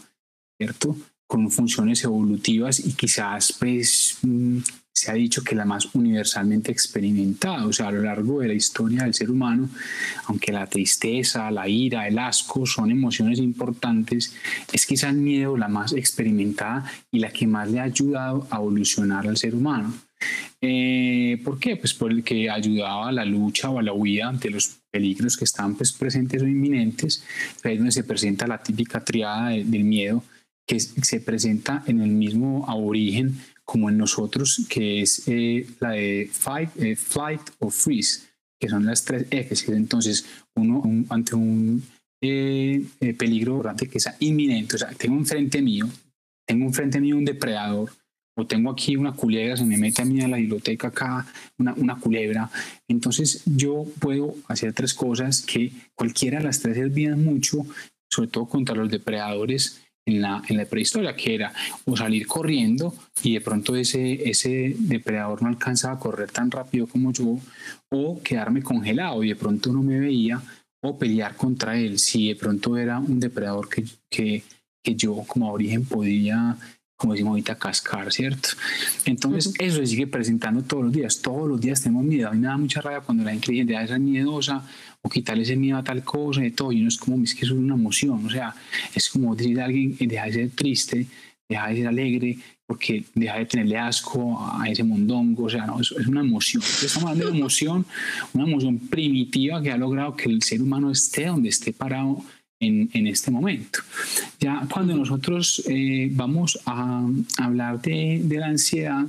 ¿cierto? 0.57 0.95
Con 1.27 1.51
funciones 1.51 2.03
evolutivas 2.03 2.79
y 2.79 2.93
quizás, 2.93 3.53
pues, 3.59 4.17
mm, 4.21 4.59
se 4.93 5.09
ha 5.09 5.15
dicho 5.15 5.43
que 5.43 5.55
la 5.55 5.65
más 5.65 5.93
universalmente 5.95 6.71
experimentada, 6.71 7.65
o 7.65 7.73
sea, 7.73 7.87
a 7.87 7.91
lo 7.91 8.03
largo 8.03 8.41
de 8.41 8.49
la 8.49 8.53
historia 8.53 9.03
del 9.03 9.13
ser 9.13 9.31
humano, 9.31 9.69
aunque 10.25 10.51
la 10.51 10.67
tristeza, 10.67 11.49
la 11.49 11.67
ira, 11.67 12.07
el 12.07 12.19
asco 12.19 12.65
son 12.65 12.91
emociones 12.91 13.39
importantes, 13.39 14.33
es 14.71 14.85
quizás 14.85 15.11
el 15.11 15.17
miedo 15.17 15.57
la 15.57 15.67
más 15.67 15.93
experimentada 15.93 16.85
y 17.11 17.19
la 17.19 17.31
que 17.31 17.47
más 17.47 17.71
le 17.71 17.79
ha 17.79 17.83
ayudado 17.83 18.47
a 18.51 18.57
evolucionar 18.57 19.27
al 19.27 19.37
ser 19.37 19.55
humano. 19.55 19.93
Eh, 20.61 21.39
¿Por 21.43 21.59
qué? 21.59 21.75
Pues 21.75 21.93
porque 21.93 22.49
ayudaba 22.49 23.09
a 23.09 23.11
la 23.11 23.25
lucha 23.25 23.69
o 23.69 23.79
a 23.79 23.83
la 23.83 23.93
huida 23.93 24.27
ante 24.27 24.49
los 24.49 24.79
peligros 24.91 25.37
que 25.37 25.45
están 25.45 25.75
pues, 25.75 25.91
presentes 25.91 26.41
o 26.41 26.47
inminentes. 26.47 27.23
Ahí 27.63 27.73
es 27.73 27.79
donde 27.79 27.91
se 27.91 28.03
presenta 28.03 28.47
la 28.47 28.61
típica 28.61 29.03
triada 29.03 29.49
del 29.49 29.83
miedo, 29.83 30.23
que 30.67 30.79
se 30.79 31.19
presenta 31.19 31.83
en 31.87 32.01
el 32.01 32.11
mismo 32.11 32.65
aborigen 32.69 33.37
como 33.71 33.89
en 33.89 33.97
nosotros, 33.97 34.65
que 34.69 35.01
es 35.01 35.23
eh, 35.27 35.65
la 35.79 35.91
de 35.91 36.29
fight, 36.31 36.69
eh, 36.77 36.95
flight 36.95 37.41
o 37.59 37.69
freeze, 37.69 38.23
que 38.59 38.67
son 38.67 38.85
las 38.85 39.05
tres 39.05 39.27
Fs. 39.29 39.69
Entonces, 39.69 40.25
uno 40.55 40.83
ante 41.09 41.35
un 41.35 41.81
eh, 42.21 42.83
peligro 43.17 43.63
que 43.77 43.97
es 43.97 44.09
inminente, 44.19 44.75
o 44.75 44.79
sea, 44.79 44.89
tengo 44.89 45.15
un 45.15 45.25
frente 45.25 45.61
mío, 45.61 45.87
tengo 46.45 46.65
un 46.65 46.73
frente 46.73 46.99
mío 46.99 47.17
un 47.17 47.23
depredador, 47.23 47.91
o 48.35 48.45
tengo 48.45 48.71
aquí 48.71 48.95
una 48.95 49.13
culebra, 49.13 49.57
se 49.57 49.65
me 49.65 49.77
mete 49.77 50.01
a 50.01 50.05
mí 50.05 50.21
a 50.21 50.27
la 50.27 50.37
biblioteca 50.37 50.87
acá 50.87 51.25
una, 51.57 51.73
una, 51.73 51.99
culebra. 51.99 52.49
Entonces 52.87 53.43
yo 53.45 53.85
puedo 53.99 54.35
hacer 54.47 54.73
tres 54.73 54.93
cosas 54.93 55.41
que 55.41 55.71
cualquiera 55.95 56.39
de 56.39 56.45
las 56.45 56.59
tres 56.61 56.77
servían 56.77 57.23
mucho, 57.23 57.65
sobre 58.09 58.29
todo 58.29 58.47
contra 58.47 58.75
los 58.75 58.89
depredadores 58.89 59.81
en 60.05 60.21
la, 60.21 60.41
en 60.47 60.57
la 60.57 60.65
prehistoria, 60.65 61.15
que 61.15 61.35
era 61.35 61.53
o 61.85 61.95
salir 61.95 62.25
corriendo 62.25 62.93
y 63.23 63.33
de 63.33 63.41
pronto 63.41 63.75
ese, 63.75 64.29
ese 64.29 64.75
depredador 64.79 65.41
no 65.41 65.49
alcanzaba 65.49 65.95
a 65.95 65.99
correr 65.99 66.31
tan 66.31 66.49
rápido 66.49 66.87
como 66.87 67.11
yo, 67.13 67.37
o 67.89 68.21
quedarme 68.23 68.63
congelado 68.63 69.23
y 69.23 69.29
de 69.29 69.35
pronto 69.35 69.71
no 69.71 69.83
me 69.83 69.99
veía, 69.99 70.41
o 70.83 70.97
pelear 70.97 71.35
contra 71.35 71.77
él 71.77 71.99
si 71.99 72.29
de 72.29 72.35
pronto 72.35 72.77
era 72.77 72.97
un 72.97 73.19
depredador 73.19 73.69
que, 73.69 73.83
que, 74.09 74.43
que 74.83 74.95
yo 74.95 75.23
como 75.27 75.51
origen 75.51 75.85
podía 75.85 76.57
como 77.01 77.13
decimos 77.13 77.31
ahorita, 77.31 77.55
cascar, 77.55 78.13
¿cierto? 78.13 78.49
Entonces, 79.05 79.55
eso 79.57 79.77
se 79.77 79.87
sigue 79.87 80.05
presentando 80.05 80.61
todos 80.61 80.83
los 80.83 80.93
días. 80.93 81.19
Todos 81.19 81.49
los 81.49 81.59
días 81.59 81.81
tenemos 81.81 82.03
miedo. 82.03 82.27
A 82.27 82.31
mí 82.31 82.37
me 82.37 82.45
da 82.45 82.57
mucha 82.57 82.79
rabia 82.79 83.01
cuando 83.01 83.23
la 83.23 83.31
gente 83.31 83.51
dice, 83.51 83.73
esa 83.73 83.97
miedosa 83.97 84.63
o 85.01 85.09
quitarle 85.09 85.41
ese 85.41 85.55
miedo 85.55 85.79
a 85.79 85.83
tal 85.83 86.03
cosa 86.03 86.45
y 86.45 86.51
todo. 86.51 86.71
Y 86.71 86.81
uno 86.81 86.89
es 86.89 86.97
como, 86.97 87.23
es 87.23 87.33
que 87.33 87.43
eso 87.43 87.55
es 87.55 87.59
una 87.59 87.73
emoción. 87.73 88.23
O 88.23 88.29
sea, 88.29 88.53
es 88.93 89.09
como 89.09 89.35
decir 89.35 89.59
a 89.59 89.65
alguien, 89.65 89.97
deja 89.99 90.25
de 90.25 90.31
ser 90.31 90.49
triste, 90.51 91.07
deja 91.49 91.69
de 91.69 91.77
ser 91.77 91.87
alegre, 91.87 92.37
porque 92.67 93.03
deja 93.15 93.39
de 93.39 93.45
tenerle 93.47 93.79
asco 93.79 94.39
a 94.39 94.69
ese 94.69 94.83
mondongo. 94.83 95.45
O 95.45 95.49
sea, 95.49 95.65
no, 95.65 95.81
es, 95.81 95.91
es 95.91 96.05
una 96.05 96.21
emoción. 96.21 96.61
Estamos 96.61 97.09
hablando 97.09 97.31
de 97.31 97.39
emoción, 97.39 97.83
una 98.33 98.43
emoción 98.43 98.77
primitiva 98.77 99.59
que 99.59 99.71
ha 99.71 99.77
logrado 99.77 100.15
que 100.15 100.29
el 100.29 100.43
ser 100.43 100.61
humano 100.61 100.91
esté 100.91 101.25
donde 101.25 101.49
esté 101.49 101.73
parado 101.73 102.23
en, 102.61 103.07
este 103.07 103.31
momento. 103.31 103.79
Ya 104.39 104.65
cuando 104.71 104.95
nosotros 104.95 105.63
eh, 105.67 106.09
vamos 106.11 106.59
a 106.65 107.03
hablar 107.39 107.81
de, 107.81 108.21
de, 108.23 108.37
la 108.37 108.47
ansiedad, 108.47 109.05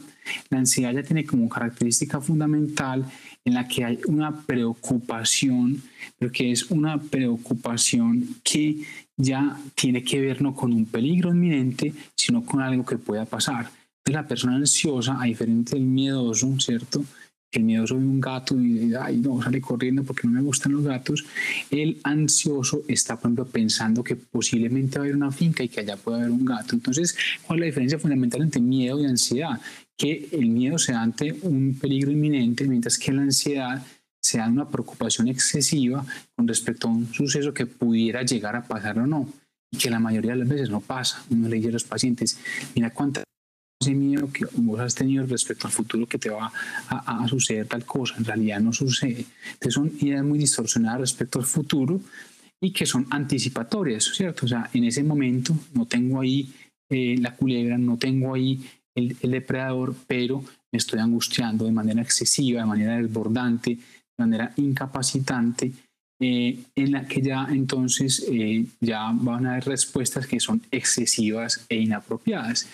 la 0.50 0.58
ansiedad 0.58 0.92
ya 0.92 1.02
tiene 1.02 1.24
como 1.24 1.48
característica 1.48 2.20
fundamental 2.20 3.04
en 3.44 3.54
la 3.54 3.68
que 3.68 3.84
hay 3.84 3.98
una 4.06 4.34
preocupación, 4.42 5.82
pero 6.18 6.32
que 6.32 6.50
es 6.50 6.70
una 6.70 7.00
preocupación 7.00 8.36
que 8.42 8.78
ya 9.16 9.58
tiene 9.74 10.02
que 10.02 10.20
ver 10.20 10.40
no 10.42 10.54
con 10.54 10.72
un 10.72 10.86
peligro 10.86 11.30
inminente, 11.30 11.92
sino 12.16 12.44
con 12.44 12.62
algo 12.62 12.84
que 12.84 12.98
pueda 12.98 13.26
pasar. 13.26 13.70
La 14.06 14.26
persona 14.26 14.56
ansiosa, 14.56 15.20
a 15.20 15.24
diferencia 15.24 15.78
del 15.78 15.86
miedoso, 15.86 16.58
¿cierto? 16.58 17.04
El 17.52 17.64
miedoso 17.64 17.96
ve 17.96 18.04
un 18.04 18.20
gato 18.20 18.58
y 18.58 18.94
ay, 18.94 19.18
no, 19.18 19.42
sale 19.42 19.60
corriendo 19.60 20.02
porque 20.02 20.26
no 20.26 20.34
me 20.34 20.42
gustan 20.42 20.72
los 20.72 20.84
gatos. 20.84 21.24
El 21.70 22.00
ansioso 22.02 22.82
está, 22.88 23.16
por 23.16 23.26
ejemplo, 23.28 23.46
pensando 23.46 24.02
que 24.02 24.16
posiblemente 24.16 24.98
va 24.98 25.04
a 25.04 25.06
haber 25.06 25.16
una 25.16 25.30
finca 25.30 25.62
y 25.62 25.68
que 25.68 25.80
allá 25.80 25.96
puede 25.96 26.20
haber 26.20 26.30
un 26.30 26.44
gato. 26.44 26.74
Entonces, 26.74 27.16
¿cuál 27.46 27.58
es 27.58 27.60
la 27.60 27.66
diferencia 27.66 27.98
fundamental 27.98 28.42
entre 28.42 28.60
miedo 28.60 29.00
y 29.00 29.04
ansiedad? 29.04 29.60
Que 29.96 30.28
el 30.32 30.48
miedo 30.48 30.78
se 30.78 30.92
da 30.92 31.02
ante 31.02 31.32
un 31.42 31.76
peligro 31.78 32.10
inminente, 32.10 32.66
mientras 32.66 32.98
que 32.98 33.12
la 33.12 33.22
ansiedad 33.22 33.84
se 34.20 34.38
da 34.38 34.48
una 34.48 34.68
preocupación 34.68 35.28
excesiva 35.28 36.06
con 36.34 36.48
respecto 36.48 36.88
a 36.88 36.92
un 36.92 37.12
suceso 37.12 37.52
que 37.52 37.66
pudiera 37.66 38.22
llegar 38.22 38.56
a 38.56 38.62
pasar 38.62 38.98
o 38.98 39.06
no, 39.06 39.28
y 39.70 39.76
que 39.76 39.90
la 39.90 39.98
mayoría 39.98 40.32
de 40.32 40.38
las 40.38 40.48
veces 40.48 40.70
no 40.70 40.80
pasa. 40.80 41.22
Uno 41.28 41.48
le 41.48 41.56
dice 41.56 41.68
a 41.68 41.72
los 41.72 41.84
pacientes, 41.84 42.38
mira 42.74 42.90
cuántas 42.90 43.24
ese 43.82 43.94
miedo 43.94 44.30
que 44.32 44.46
vos 44.56 44.80
has 44.80 44.94
tenido 44.94 45.26
respecto 45.26 45.66
al 45.66 45.72
futuro 45.72 46.06
que 46.06 46.18
te 46.18 46.30
va 46.30 46.52
a, 46.88 47.26
suceder 47.28 47.66
tal 47.66 47.84
cosa, 47.84 48.14
en 48.16 48.24
realidad 48.24 48.60
no 48.60 48.72
sucede. 48.72 49.26
Entonces 49.54 49.74
son 49.74 49.92
ideas 50.00 50.24
muy 50.24 50.38
distorsionadas 50.38 51.00
respecto 51.00 51.38
al 51.38 51.44
futuro 51.44 52.00
y 52.60 52.72
que 52.72 52.86
son 52.86 53.06
anticipatorias, 53.10 54.04
¿cierto? 54.04 54.46
O 54.46 54.48
sea, 54.48 54.70
en 54.72 54.84
ese 54.84 55.02
momento 55.02 55.54
no 55.74 55.86
tengo 55.86 56.20
ahí 56.20 56.52
eh, 56.90 57.16
la 57.18 57.34
culebra, 57.34 57.76
no 57.76 57.98
tengo 57.98 58.34
ahí 58.34 58.64
el, 58.94 59.16
el, 59.20 59.30
depredador, 59.30 59.94
pero 60.06 60.44
me 60.70 60.78
estoy 60.78 61.00
angustiando 61.00 61.64
de 61.64 61.72
manera 61.72 62.02
excesiva, 62.02 62.60
de 62.60 62.66
manera 62.66 62.96
desbordante, 62.96 63.70
de 63.70 63.80
manera 64.18 64.52
incapacitante 64.56 65.72
eh, 66.24 66.56
en 66.76 66.92
la 66.92 67.04
que 67.04 67.20
ya 67.20 67.48
entonces 67.50 68.24
eh, 68.30 68.64
ya 68.78 69.10
van 69.12 69.44
a 69.44 69.52
haber 69.54 69.64
respuestas 69.64 70.24
que 70.24 70.38
son 70.38 70.62
excesivas 70.70 71.66
e 71.68 71.74
inapropiadas. 71.74 72.68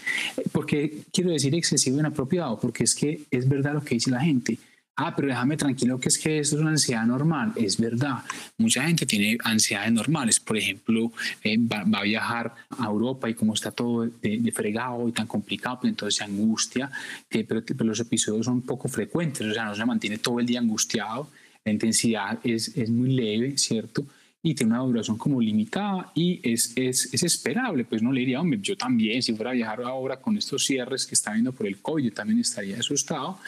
¿Por 0.52 0.66
qué 0.66 0.98
quiero 1.10 1.30
decir 1.30 1.54
excesivo 1.54 1.96
e 1.96 2.00
inapropiado? 2.00 2.60
Porque 2.60 2.84
es 2.84 2.94
que 2.94 3.22
es 3.30 3.48
verdad 3.48 3.72
lo 3.72 3.82
que 3.82 3.94
dice 3.94 4.10
la 4.10 4.20
gente. 4.20 4.58
Ah, 4.96 5.16
pero 5.16 5.28
déjame 5.28 5.56
tranquilo 5.56 5.98
que 5.98 6.10
es 6.10 6.18
que 6.18 6.40
esto 6.40 6.56
es 6.56 6.60
una 6.60 6.72
ansiedad 6.72 7.06
normal. 7.06 7.52
Es 7.56 7.78
verdad. 7.78 8.18
Mucha 8.58 8.82
gente 8.82 9.06
tiene 9.06 9.38
ansiedades 9.42 9.92
normales. 9.92 10.40
Por 10.40 10.58
ejemplo, 10.58 11.10
eh, 11.42 11.56
va, 11.56 12.00
a 12.00 12.02
viajar 12.02 12.54
a 12.76 12.84
Europa 12.84 13.30
y 13.30 13.34
como 13.34 13.54
está 13.54 13.70
todo 13.70 14.06
de, 14.06 14.52
fregado 14.54 15.08
y 15.08 15.12
tan 15.12 15.26
complicado, 15.26 15.78
pues 15.80 15.90
entonces 15.90 16.16
se 16.16 16.24
angustia. 16.24 16.90
pero, 17.30 17.64
pero, 17.64 17.84
los 17.84 18.00
episodios 18.00 18.44
son 18.44 18.60
poco 18.60 18.88
frecuentes. 18.88 19.46
O 19.46 19.54
sea, 19.54 19.64
no 19.64 19.74
se 19.74 19.86
mantiene 19.86 20.18
todo 20.18 20.38
el 20.38 20.44
día 20.44 20.60
angustiado 20.60 21.30
la 21.64 21.72
intensidad 21.72 22.38
es, 22.44 22.76
es 22.76 22.90
muy 22.90 23.10
leve, 23.10 23.58
¿cierto? 23.58 24.06
y 24.40 24.54
tiene 24.54 24.72
una 24.72 24.82
duración 24.82 25.18
como 25.18 25.40
limitada 25.40 26.12
y 26.14 26.40
es, 26.48 26.72
es, 26.76 27.12
es, 27.12 27.22
esperable, 27.24 27.84
pues 27.84 28.02
no 28.02 28.12
le 28.12 28.20
diría, 28.20 28.40
hombre, 28.40 28.60
yo 28.62 28.76
también, 28.76 29.20
si 29.20 29.34
fuera 29.34 29.50
a 29.50 29.54
viajar 29.54 29.82
ahora 29.82 30.20
con 30.20 30.36
estos 30.38 30.64
cierres 30.64 31.06
que 31.06 31.16
está 31.16 31.32
viendo 31.32 31.52
por 31.52 31.66
el 31.66 31.82
COVID, 31.82 32.04
yo 32.04 32.12
también 32.12 32.38
estaría 32.38 32.78
asustado, 32.78 33.38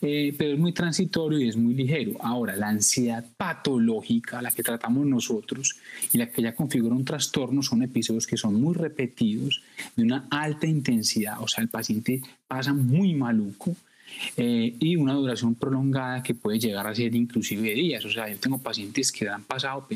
eh, 0.00 0.34
pero 0.36 0.54
es 0.54 0.58
muy 0.58 0.72
transitorio 0.72 1.38
y 1.38 1.48
es 1.48 1.56
muy 1.56 1.74
ligero. 1.74 2.12
Ahora, 2.20 2.56
la 2.56 2.68
ansiedad 2.68 3.24
patológica, 3.36 4.40
la 4.40 4.50
que 4.50 4.62
tratamos 4.62 5.06
nosotros 5.06 5.76
y 6.12 6.18
la 6.18 6.30
que 6.30 6.40
ya 6.40 6.54
configura 6.54 6.94
un 6.94 7.04
trastorno, 7.04 7.62
son 7.62 7.82
episodios 7.82 8.26
que 8.26 8.38
son 8.38 8.54
muy 8.54 8.74
repetidos, 8.74 9.62
de 9.94 10.04
una 10.04 10.26
alta 10.30 10.66
intensidad, 10.66 11.40
o 11.42 11.48
sea, 11.48 11.62
el 11.62 11.68
paciente 11.68 12.22
pasa 12.48 12.72
muy 12.72 13.12
maluco, 13.12 13.76
eh, 14.36 14.74
y 14.78 14.96
una 14.96 15.14
duración 15.14 15.54
prolongada 15.54 16.22
que 16.22 16.34
puede 16.34 16.58
llegar 16.58 16.86
a 16.86 16.94
ser 16.94 17.14
inclusive 17.14 17.74
días. 17.74 18.04
O 18.04 18.10
sea, 18.10 18.28
yo 18.28 18.38
tengo 18.38 18.58
pacientes 18.58 19.12
que 19.12 19.28
han 19.28 19.44
pasado 19.44 19.86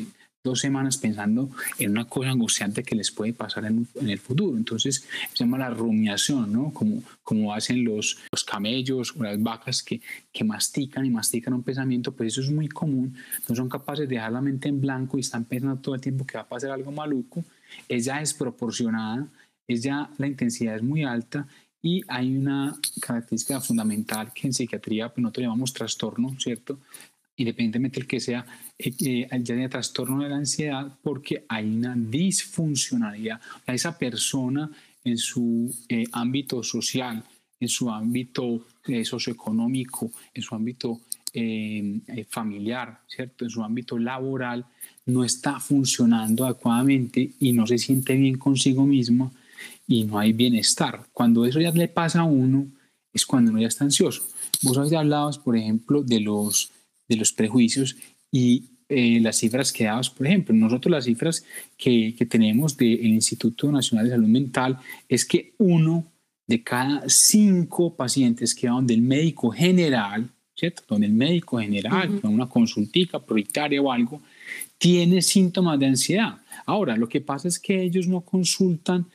dos 0.45 0.59
semanas 0.59 0.97
pensando 0.97 1.49
en 1.79 1.91
una 1.91 2.05
cosa 2.05 2.29
angustiante 2.29 2.83
que 2.83 2.95
les 2.95 3.11
puede 3.11 3.33
pasar 3.33 3.65
en, 3.65 3.87
el 4.07 4.19
futuro. 4.19 4.55
Entonces 4.55 5.05
se 5.33 5.43
llama 5.43 5.57
la 5.57 5.71
rumiación, 5.71 6.53
¿no? 6.53 6.71
Como, 6.71 7.03
como 7.23 7.53
hacen 7.53 7.83
los, 7.83 8.19
los 8.31 8.43
camellos 8.43 9.13
o 9.17 9.23
las 9.23 9.41
vacas 9.41 9.81
que, 9.83 10.01
que 10.31 10.43
mastican 10.43 11.05
y 11.05 11.09
mastican 11.09 11.53
un 11.53 11.63
pensamiento, 11.63 12.11
pues 12.13 12.33
eso 12.33 12.41
es 12.41 12.51
muy 12.51 12.69
común. 12.69 13.15
No 13.49 13.55
son 13.55 13.67
capaces 13.67 14.07
de 14.07 14.15
dejar 14.15 14.31
la 14.31 14.41
mente 14.41 14.69
en 14.69 14.79
blanco 14.79 15.17
y 15.17 15.21
están 15.21 15.45
pensando 15.45 15.81
todo 15.81 15.95
el 15.95 16.01
tiempo 16.01 16.25
que 16.25 16.37
va 16.37 16.43
a 16.43 16.47
pasar 16.47 16.71
algo 16.71 16.91
maluco. 16.91 17.43
Es 17.89 18.05
ya 18.05 18.19
desproporcionada, 18.19 19.27
es 19.67 19.81
ya 19.81 20.11
la 20.19 20.27
intensidad 20.27 20.75
es 20.75 20.83
muy 20.83 21.03
alta 21.03 21.47
y 21.85 22.03
hay 22.07 22.35
una 22.35 22.75
característica 22.99 23.61
fundamental 23.61 24.33
que 24.33 24.47
en 24.47 24.53
psiquiatría 24.53 25.07
pues, 25.09 25.21
nosotros 25.21 25.43
llamamos 25.43 25.71
trastorno, 25.71 26.35
¿cierto? 26.39 26.79
Independientemente 27.37 27.99
del 27.99 28.07
que 28.07 28.19
sea, 28.19 28.43
eh, 28.79 28.91
eh, 29.05 29.27
ya 29.29 29.53
tiene 29.53 29.69
trastorno 29.69 30.23
de 30.23 30.29
la 30.29 30.37
ansiedad 30.37 30.91
porque 31.03 31.45
hay 31.47 31.69
una 31.69 31.93
disfuncionalidad. 31.95 33.39
esa 33.67 33.95
persona 33.99 34.71
en 35.03 35.19
su 35.19 35.71
eh, 35.87 36.05
ámbito 36.11 36.63
social, 36.63 37.23
en 37.59 37.69
su 37.69 37.91
ámbito 37.91 38.65
socioeconómico, 39.03 40.11
en 40.33 40.41
su 40.41 40.55
ámbito 40.55 41.01
familiar, 42.29 43.01
¿cierto? 43.07 43.45
En 43.45 43.51
su 43.51 43.63
ámbito 43.63 43.99
laboral, 43.99 44.65
no 45.05 45.23
está 45.23 45.59
funcionando 45.59 46.45
adecuadamente 46.45 47.29
y 47.39 47.51
no 47.51 47.67
se 47.67 47.77
siente 47.77 48.15
bien 48.15 48.39
consigo 48.39 48.87
misma 48.87 49.31
y 49.87 50.03
no 50.03 50.19
hay 50.19 50.33
bienestar. 50.33 51.07
Cuando 51.11 51.45
eso 51.45 51.59
ya 51.59 51.71
le 51.71 51.87
pasa 51.87 52.21
a 52.21 52.23
uno, 52.25 52.67
es 53.13 53.25
cuando 53.25 53.51
uno 53.51 53.61
ya 53.61 53.67
está 53.67 53.83
ansioso. 53.83 54.23
Vos 54.61 54.77
habéis 54.77 54.93
hablado, 54.93 55.31
por 55.43 55.55
ejemplo, 55.55 56.03
de 56.03 56.19
los, 56.19 56.71
de 57.07 57.15
los 57.15 57.31
prejuicios 57.31 57.95
y 58.31 58.63
eh, 58.89 59.19
las 59.19 59.37
cifras 59.37 59.71
que 59.71 59.85
dabas, 59.85 60.09
por 60.09 60.27
ejemplo. 60.27 60.53
Nosotros 60.53 60.91
las 60.91 61.05
cifras 61.05 61.43
que, 61.77 62.13
que 62.17 62.25
tenemos 62.25 62.77
del 62.77 63.05
Instituto 63.05 63.71
Nacional 63.71 64.05
de 64.05 64.11
Salud 64.11 64.27
Mental 64.27 64.77
es 65.07 65.25
que 65.25 65.53
uno 65.57 66.05
de 66.47 66.63
cada 66.63 67.03
cinco 67.07 67.95
pacientes 67.95 68.53
que 68.53 68.69
van 68.69 68.85
del 68.85 69.01
médico 69.01 69.49
general, 69.49 70.29
¿cierto? 70.55 70.83
Donde 70.87 71.07
el 71.07 71.13
médico 71.13 71.59
general, 71.59 72.21
con 72.21 72.33
una 72.33 72.47
consultica 72.47 73.19
prioritaria 73.19 73.81
o 73.81 73.91
algo, 73.91 74.21
tiene 74.77 75.21
síntomas 75.21 75.79
de 75.79 75.87
ansiedad. 75.87 76.37
Ahora, 76.65 76.95
lo 76.95 77.09
que 77.09 77.21
pasa 77.21 77.47
es 77.47 77.59
que 77.59 77.81
ellos 77.81 78.07
no 78.07 78.21
consultan 78.21 79.07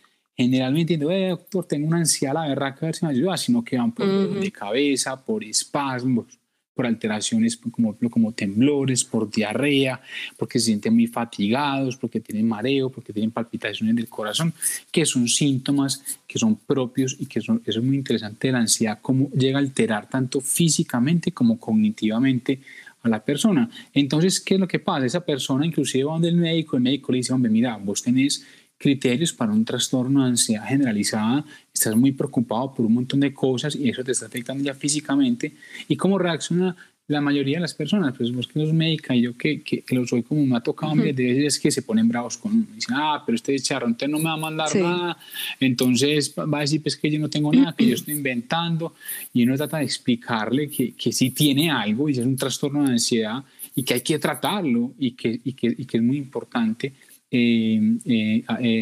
generalmente 0.42 0.94
diciendo, 0.94 1.10
eh, 1.10 1.28
doctor, 1.30 1.66
tengo 1.66 1.88
una 1.88 1.98
ansiedad 1.98 2.34
la 2.34 2.48
berraca, 2.48 2.78
a 2.80 2.86
ver 2.86 2.94
si 2.94 3.04
me 3.04 3.12
ayuda, 3.12 3.36
sino 3.36 3.62
que 3.62 3.76
van 3.76 3.92
por 3.92 4.40
de 4.40 4.50
cabeza, 4.50 5.22
por 5.22 5.44
espasmos, 5.44 6.26
por 6.74 6.86
alteraciones 6.86 7.58
como, 7.58 7.94
como 8.08 8.32
temblores, 8.32 9.04
por 9.04 9.30
diarrea, 9.30 10.00
porque 10.38 10.58
se 10.58 10.66
sienten 10.66 10.94
muy 10.94 11.08
fatigados, 11.08 11.96
porque 11.98 12.20
tienen 12.20 12.48
mareo, 12.48 12.90
porque 12.90 13.12
tienen 13.12 13.32
palpitaciones 13.32 13.94
del 13.96 14.08
corazón, 14.08 14.54
que 14.90 15.04
son 15.04 15.28
síntomas 15.28 16.02
que 16.26 16.38
son 16.38 16.56
propios 16.56 17.16
y 17.18 17.26
que 17.26 17.42
son, 17.42 17.60
eso 17.66 17.80
es 17.80 17.84
muy 17.84 17.96
interesante 17.96 18.48
de 18.48 18.52
la 18.52 18.60
ansiedad, 18.60 18.98
cómo 19.02 19.28
llega 19.32 19.58
a 19.58 19.60
alterar 19.60 20.08
tanto 20.08 20.40
físicamente 20.40 21.32
como 21.32 21.58
cognitivamente 21.58 22.60
a 23.02 23.08
la 23.08 23.22
persona. 23.22 23.68
Entonces, 23.92 24.40
¿qué 24.40 24.54
es 24.54 24.60
lo 24.60 24.68
que 24.68 24.78
pasa? 24.78 25.04
Esa 25.04 25.24
persona 25.24 25.66
inclusive 25.66 26.04
va 26.04 26.12
donde 26.12 26.28
el 26.28 26.36
médico, 26.36 26.76
el 26.76 26.82
médico 26.82 27.12
le 27.12 27.18
dice, 27.18 27.32
hombre, 27.32 27.50
mira, 27.50 27.76
vos 27.76 28.02
tenés 28.02 28.46
criterios 28.80 29.34
para 29.34 29.52
un 29.52 29.62
trastorno 29.62 30.24
de 30.24 30.30
ansiedad 30.30 30.66
generalizada, 30.66 31.44
estás 31.72 31.94
muy 31.94 32.12
preocupado 32.12 32.72
por 32.72 32.86
un 32.86 32.94
montón 32.94 33.20
de 33.20 33.34
cosas 33.34 33.76
y 33.76 33.90
eso 33.90 34.02
te 34.02 34.12
está 34.12 34.24
afectando 34.24 34.64
ya 34.64 34.72
físicamente. 34.72 35.52
¿Y 35.86 35.96
cómo 35.96 36.18
reacciona 36.18 36.74
la 37.06 37.20
mayoría 37.20 37.58
de 37.58 37.60
las 37.60 37.74
personas? 37.74 38.14
Pues 38.16 38.32
vos 38.32 38.46
que 38.46 38.58
sos 38.58 38.72
médica 38.72 39.14
y 39.14 39.20
yo 39.20 39.36
que, 39.36 39.62
que, 39.62 39.84
lo 39.90 40.06
soy 40.06 40.22
como 40.22 40.46
me 40.46 40.56
ha 40.56 40.60
tocado, 40.60 40.94
uh 40.94 40.96
de 40.96 41.12
veces 41.12 41.60
que 41.60 41.70
se 41.70 41.82
ponen 41.82 42.08
bravos 42.08 42.38
con 42.38 42.52
uno. 42.52 42.66
Dicen, 42.74 42.96
ah, 42.98 43.22
pero 43.26 43.36
este 43.36 43.58
charro 43.58 43.86
no 43.86 44.18
me 44.18 44.24
va 44.24 44.32
a 44.32 44.38
mandar 44.38 44.74
nada. 44.74 45.18
Entonces 45.60 46.34
va 46.34 46.58
a 46.58 46.60
decir, 46.62 46.80
pues 46.80 46.96
que 46.96 47.10
yo 47.10 47.18
no 47.18 47.28
tengo 47.28 47.52
nada, 47.52 47.74
que 47.76 47.86
yo 47.86 47.94
estoy 47.94 48.14
inventando. 48.14 48.94
Y 49.34 49.42
uno 49.44 49.58
trata 49.58 49.76
de 49.76 49.84
explicarle 49.84 50.70
que, 50.70 50.94
que 50.94 51.12
sí 51.12 51.32
tiene 51.32 51.70
algo 51.70 52.08
y 52.08 52.12
es 52.12 52.20
un 52.20 52.36
trastorno 52.36 52.84
de 52.84 52.92
ansiedad 52.92 53.44
y 53.74 53.82
que 53.82 53.92
hay 53.92 54.00
que 54.00 54.18
tratarlo 54.18 54.94
y 54.98 55.10
que, 55.10 55.38
y 55.44 55.52
que, 55.52 55.66
y 55.66 55.84
que 55.84 55.98
es 55.98 56.02
muy 56.02 56.16
importante 56.16 56.94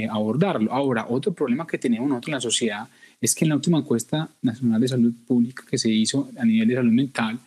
abordarlo. 0.08 0.72
Ahora, 0.72 1.06
otro 1.08 1.32
problema 1.32 1.66
que 1.66 1.78
tenemos 1.78 2.08
nosotros 2.08 2.28
en 2.28 2.34
la 2.34 2.40
sociedad 2.40 2.88
es 3.20 3.34
que 3.34 3.44
en 3.44 3.48
la 3.50 3.56
última 3.56 3.78
encuesta 3.78 4.30
nacional 4.42 4.80
de 4.80 4.86
salud 4.88 5.12
pública 5.26 5.64
que 5.68 5.76
se 5.76 5.90
hizo 5.90 6.30
a 6.38 6.44
nivel 6.44 6.68
de 6.68 6.76
salud 6.76 6.92
mental, 6.92 7.40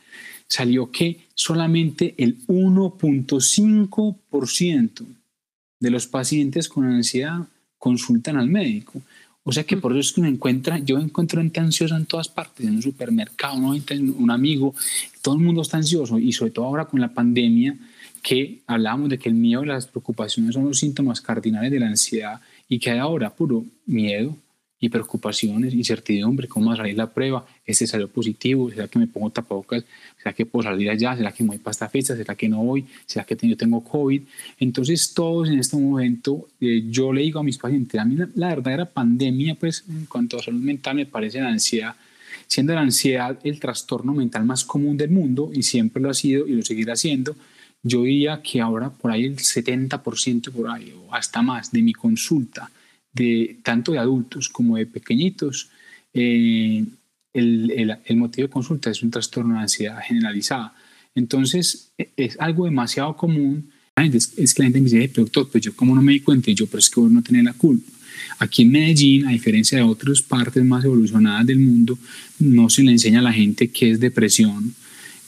salió 0.48 0.91
que 0.91 1.27
solamente 1.34 2.13
el 2.17 2.46
1.5% 2.48 5.05
de 5.79 5.89
los 5.89 6.08
pacientes 6.08 6.67
con 6.67 6.84
ansiedad 6.86 7.48
consultan 7.77 8.36
al 8.38 8.50
médico. 8.50 9.01
O 9.43 9.51
sea 9.51 9.63
que 9.63 9.77
por 9.77 9.93
eso 9.93 10.01
es 10.01 10.12
que 10.12 10.22
uno 10.22 10.29
encuentra, 10.29 10.77
yo 10.77 11.00
encuentro 11.00 11.41
gente 11.41 11.60
ansiosa 11.60 11.98
en 11.98 12.05
todas 12.05 12.27
partes, 12.27 12.67
en 12.67 12.75
un 12.75 12.81
supermercado, 12.81 13.55
un 13.55 14.29
amigo, 14.29 14.75
todo 15.24 15.34
el 15.36 15.41
mundo 15.41 15.63
está 15.63 15.77
ansioso 15.77 16.20
y 16.20 16.31
sobre 16.34 16.51
todo 16.51 16.65
ahora 16.65 16.86
con 16.86 17.01
la 17.01 17.12
pandemia, 17.13 17.75
que 18.22 18.62
hablábamos 18.68 19.10
de 19.10 19.18
que 19.18 19.30
el 19.30 19.36
miedo 19.36 19.63
y 19.63 19.68
las 19.68 19.88
preocupaciones 19.88 20.54
son 20.54 20.66
los 20.66 20.78
síntomas 20.78 21.22
cardinales 21.22 21.72
de 21.72 21.80
la 21.80 21.88
ansiedad 21.88 22.40
y 22.70 22.80
que 22.80 22.92
hay 22.92 23.00
ahora 23.00 23.34
puro 23.34 23.66
miedo 23.86 24.38
y 24.84 24.90
preocupaciones, 24.90 25.75
incertidumbre, 25.75 26.48
cómo 26.48 26.70
va 26.70 26.74
a 26.74 26.78
salir 26.78 26.98
la 26.98 27.08
prueba, 27.08 27.46
ese 27.63 27.86
salió 27.86 28.08
positivo, 28.08 28.72
será 28.72 28.88
que 28.88 28.98
me 28.98 29.06
pongo 29.06 29.30
tapabocas, 29.30 29.86
será 30.18 30.34
que 30.34 30.48
puedo 30.48 30.63
salir 30.63 30.90
allá, 30.90 31.16
será 31.16 31.32
que 31.32 31.44
me 31.44 31.50
voy 31.50 31.60
para 31.60 31.72
esta 31.72 31.88
fecha, 31.88 32.16
será 32.16 32.34
que 32.34 32.50
no 32.50 32.63
voy, 32.63 32.88
será 33.06 33.24
que 33.24 33.38
yo 33.48 33.56
tengo 33.56 33.84
COVID. 33.84 34.24
Entonces 34.60 35.13
todos 35.13 35.50
en 35.50 35.60
este 35.60 35.78
momento, 35.78 36.48
eh, 36.60 36.86
yo 36.90 37.13
le 37.13 37.22
digo 37.22 37.40
a 37.40 37.44
mis 37.44 37.60
pacientes, 37.60 38.00
a 38.00 38.06
mí 38.06 38.16
la, 38.16 38.28
la, 38.34 38.48
verdadera 38.50 38.86
pandemia, 38.86 39.54
pues 39.54 39.86
en 39.88 40.08
cuanto 40.08 40.38
a 40.38 40.44
salud 40.44 40.62
mental, 40.62 40.96
me 40.96 41.06
parece 41.06 41.40
la 41.40 41.50
ansiedad, 41.50 41.96
siendo 42.48 42.74
la 42.74 42.82
ansiedad 42.82 43.38
el 43.44 43.60
trastorno 43.60 44.16
mental 44.16 44.46
más 44.46 44.66
común 44.66 44.98
del 44.98 45.12
mundo 45.12 45.51
y 45.54 45.62
siempre 45.62 46.01
lo 46.01 46.10
ha 46.10 46.16
sido 46.16 46.48
y 46.48 46.54
lo 46.54 46.63
seguirá 46.63 46.96
siendo, 46.96 47.36
yo 47.83 48.03
diría 48.03 48.41
que 48.41 48.61
ahora 48.61 48.89
por 48.89 49.11
ahí 49.11 49.25
el 49.25 49.38
70% 49.38 50.51
por 50.51 50.69
ahí 50.69 50.93
o 50.95 51.13
hasta 51.13 51.41
más 51.41 51.71
de 51.71 51.81
mi 51.81 51.93
consulta, 51.93 52.71
de 53.13 53.57
tanto 53.63 53.91
de 53.91 54.00
adultos 54.00 54.50
como 54.50 54.77
de 54.77 54.85
pequeñitos, 54.85 55.69
eh, 56.13 56.85
el, 57.33 57.71
el, 57.71 57.97
el, 58.05 58.17
motivo 58.17 58.47
de 58.47 58.51
consulta 58.51 58.89
es 58.89 59.01
un 59.01 59.11
trastorno 59.11 59.55
de 59.55 59.61
ansiedad 59.61 60.00
generalizada. 60.03 60.73
Entonces 61.15 61.93
e, 61.97 62.11
es 62.17 62.39
algo 62.39 62.65
demasiado 62.65 63.15
común. 63.15 63.71
Es, 63.95 64.33
es 64.38 64.53
que 64.53 64.63
la 64.63 64.65
gente 64.67 64.81
me 64.81 64.89
dice, 64.89 65.07
doctor, 65.21 65.50
pues 65.50 65.63
yo 65.63 65.75
como 65.75 65.95
no 65.95 66.01
me 66.01 66.13
di 66.13 66.19
cuenta, 66.21 66.51
yo, 66.51 66.67
pero 66.67 66.79
es 66.79 66.89
que 66.89 67.00
vos 67.00 67.11
no 67.11 67.21
tenés 67.21 67.43
la 67.43 67.53
culpa. 67.53 67.91
Aquí 68.39 68.63
en 68.63 68.71
Medellín, 68.71 69.27
a 69.27 69.31
diferencia 69.31 69.77
de 69.77 69.83
otras 69.83 70.21
partes 70.21 70.63
más 70.63 70.83
evolucionadas 70.83 71.45
del 71.45 71.59
mundo, 71.59 71.97
no 72.39 72.69
se 72.69 72.83
le 72.83 72.91
enseña 72.91 73.19
a 73.19 73.23
la 73.23 73.33
gente 73.33 73.69
qué 73.69 73.91
es 73.91 74.00
depresión, 74.00 74.73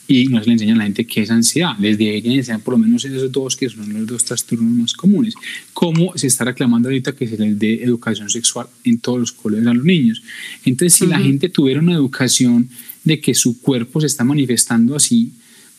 y 0.07 0.25
no 0.27 0.39
se 0.41 0.47
le 0.47 0.53
enseña 0.53 0.73
a 0.73 0.77
la 0.77 0.83
gente 0.83 1.05
qué 1.05 1.21
es 1.21 1.31
ansiedad. 1.31 1.75
Les 1.79 1.97
deberían 1.97 2.35
enseñar 2.35 2.61
por 2.61 2.73
lo 2.73 2.77
menos 2.77 3.05
esos 3.05 3.31
dos 3.31 3.55
que 3.55 3.69
son 3.69 3.91
los 3.93 4.05
dos 4.05 4.25
trastornos 4.25 4.71
más 4.71 4.93
comunes. 4.93 5.33
¿Cómo 5.73 6.17
se 6.17 6.27
está 6.27 6.45
reclamando 6.45 6.89
ahorita 6.89 7.13
que 7.13 7.27
se 7.27 7.37
les 7.37 7.57
dé 7.57 7.83
educación 7.83 8.29
sexual 8.29 8.67
en 8.83 8.99
todos 8.99 9.19
los 9.19 9.31
colegios 9.31 9.67
a 9.67 9.73
los 9.73 9.85
niños? 9.85 10.21
Entonces, 10.65 10.93
si 10.93 11.05
la 11.05 11.19
gente 11.19 11.49
tuviera 11.49 11.79
una 11.79 11.93
educación 11.93 12.69
de 13.03 13.19
que 13.19 13.33
su 13.33 13.61
cuerpo 13.61 14.01
se 14.01 14.07
está 14.07 14.23
manifestando 14.23 14.95
así, 14.95 15.31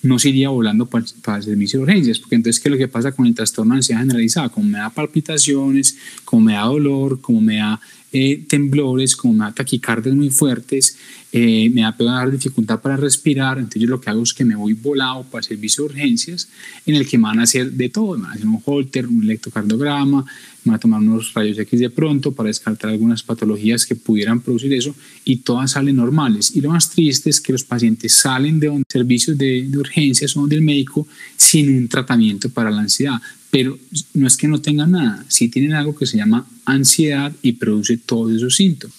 no 0.03 0.19
se 0.19 0.29
iría 0.29 0.51
volando 0.51 0.87
para, 0.87 1.05
para, 1.23 1.39
el 1.39 1.45
servicio 1.45 1.79
de 1.79 1.85
urgencias, 1.85 2.19
porque 2.19 2.35
entonces, 2.35 2.61
¿qué 2.61 2.69
es 2.69 2.73
lo 2.73 2.79
que 2.79 2.89
pasa 2.89 3.13
con 3.13 3.27
el 3.27 3.35
trastorno 3.35 3.73
de 3.73 3.79
ansiedad 3.79 4.01
generalizada? 4.01 4.51
Como 4.51 4.69
me 4.69 4.79
da 4.79 4.91
palpitaciones, 4.91 5.97
como 6.25 6.43
me 6.43 6.53
da 6.53 6.65
dolor, 6.65 7.21
como 7.23 7.41
me 7.41 7.57
da 7.57 7.81
eh, 8.17 8.45
temblores, 8.49 9.17
como 9.17 9.35
me 9.35 9.45
da 9.45 10.15
muy 10.15 10.31
fuertes, 10.31 10.97
eh, 11.33 11.69
me 11.71 11.83
va 11.83 11.89
a 11.99 12.05
dar 12.05 12.31
dificultad 12.31 12.81
para 12.81 12.97
respirar, 12.97 13.59
entonces 13.59 13.83
yo 13.83 13.89
lo 13.89 14.01
que 14.01 14.09
hago 14.09 14.23
es 14.23 14.33
que 14.33 14.45
me 14.45 14.55
voy 14.55 14.73
volado 14.73 15.25
para 15.25 15.41
el 15.41 15.45
servicio 15.45 15.83
de 15.83 15.95
urgencias, 15.95 16.49
en 16.87 16.95
el 16.95 17.09
que 17.09 17.19
me 17.19 17.25
van 17.25 17.41
a 17.41 17.43
hacer 17.43 17.73
de 17.73 17.89
todo, 17.89 18.17
me 18.17 18.23
van 18.23 18.31
a 18.31 18.35
hacer 18.35 18.47
un 18.47 18.63
holter, 18.65 19.09
un 19.09 19.25
electrocardiograma, 19.25 20.25
me 20.63 20.71
van 20.71 20.77
a 20.77 20.79
tomar 20.79 21.01
unos 21.01 21.35
rayos 21.35 21.59
X 21.59 21.81
de 21.81 21.91
pronto 21.91 22.31
para 22.31 22.47
descartar 22.47 22.91
algunas 22.91 23.25
patologías 23.25 23.85
que 23.85 23.97
pudieran 23.97 24.41
producir 24.41 24.73
eso, 24.73 24.95
y 25.25 25.39
todas 25.39 25.73
salen 25.73 25.97
normales. 25.97 26.55
Y 26.55 26.61
lo 26.61 26.71
más 26.71 26.91
triste 26.91 27.31
es 27.31 27.41
que 27.41 27.51
los 27.51 27.65
pacientes 27.65 28.15
salen 28.15 28.61
de 28.61 28.85
servicios 28.89 29.37
de, 29.37 29.67
de 29.69 29.77
urgencias 29.77 30.37
o 30.37 30.47
del 30.47 30.63
médico 30.63 31.09
sin 31.37 31.77
un 31.77 31.89
tratamiento 31.89 32.49
para 32.49 32.71
la 32.71 32.83
ansiedad, 32.83 33.21
pero 33.55 33.79
no 34.15 34.27
es 34.27 34.37
que 34.37 34.49
no 34.49 34.61
tengan 34.61 34.91
nada, 34.91 35.25
sí 35.29 35.49
tienen 35.49 35.75
algo 35.75 35.95
que 35.95 36.07
se 36.07 36.17
llama 36.17 36.45
ansiedad 36.65 37.33
y 37.41 37.53
produce 37.53 37.97
todos 37.97 38.33
esos 38.33 38.57
síntomas. 38.57 38.97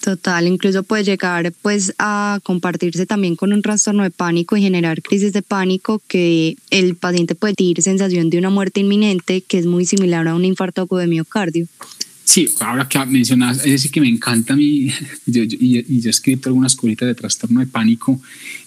Total, 0.00 0.46
incluso 0.46 0.82
puede 0.84 1.04
llegar 1.04 1.52
pues 1.60 1.92
a 1.98 2.40
compartirse 2.42 3.04
también 3.04 3.36
con 3.36 3.52
un 3.52 3.60
trastorno 3.60 4.02
de 4.02 4.10
pánico 4.10 4.56
y 4.56 4.62
generar 4.62 5.02
crisis 5.02 5.34
de 5.34 5.42
pánico 5.42 6.00
que 6.08 6.56
el 6.70 6.96
paciente 6.96 7.34
puede 7.34 7.52
tener 7.52 7.82
sensación 7.82 8.30
de 8.30 8.38
una 8.38 8.48
muerte 8.48 8.80
inminente 8.80 9.42
que 9.42 9.58
es 9.58 9.66
muy 9.66 9.84
similar 9.84 10.26
a 10.28 10.34
un 10.34 10.46
infarto 10.46 10.86
de 10.86 11.06
miocardio. 11.06 11.66
Sí, 12.24 12.48
ahora 12.60 12.88
que 12.88 13.04
mencionas, 13.04 13.58
es 13.58 13.72
decir, 13.72 13.90
que 13.90 14.00
me 14.00 14.08
encanta 14.08 14.54
a 14.54 14.56
mí, 14.56 14.90
yo, 15.26 15.42
y, 15.42 16.00
yo 16.00 16.08
he 16.08 16.10
escrito 16.10 16.48
algunas 16.48 16.74
cositas 16.74 17.06
de 17.06 17.14
trastorno 17.14 17.60
de 17.60 17.66
pánico, 17.66 18.18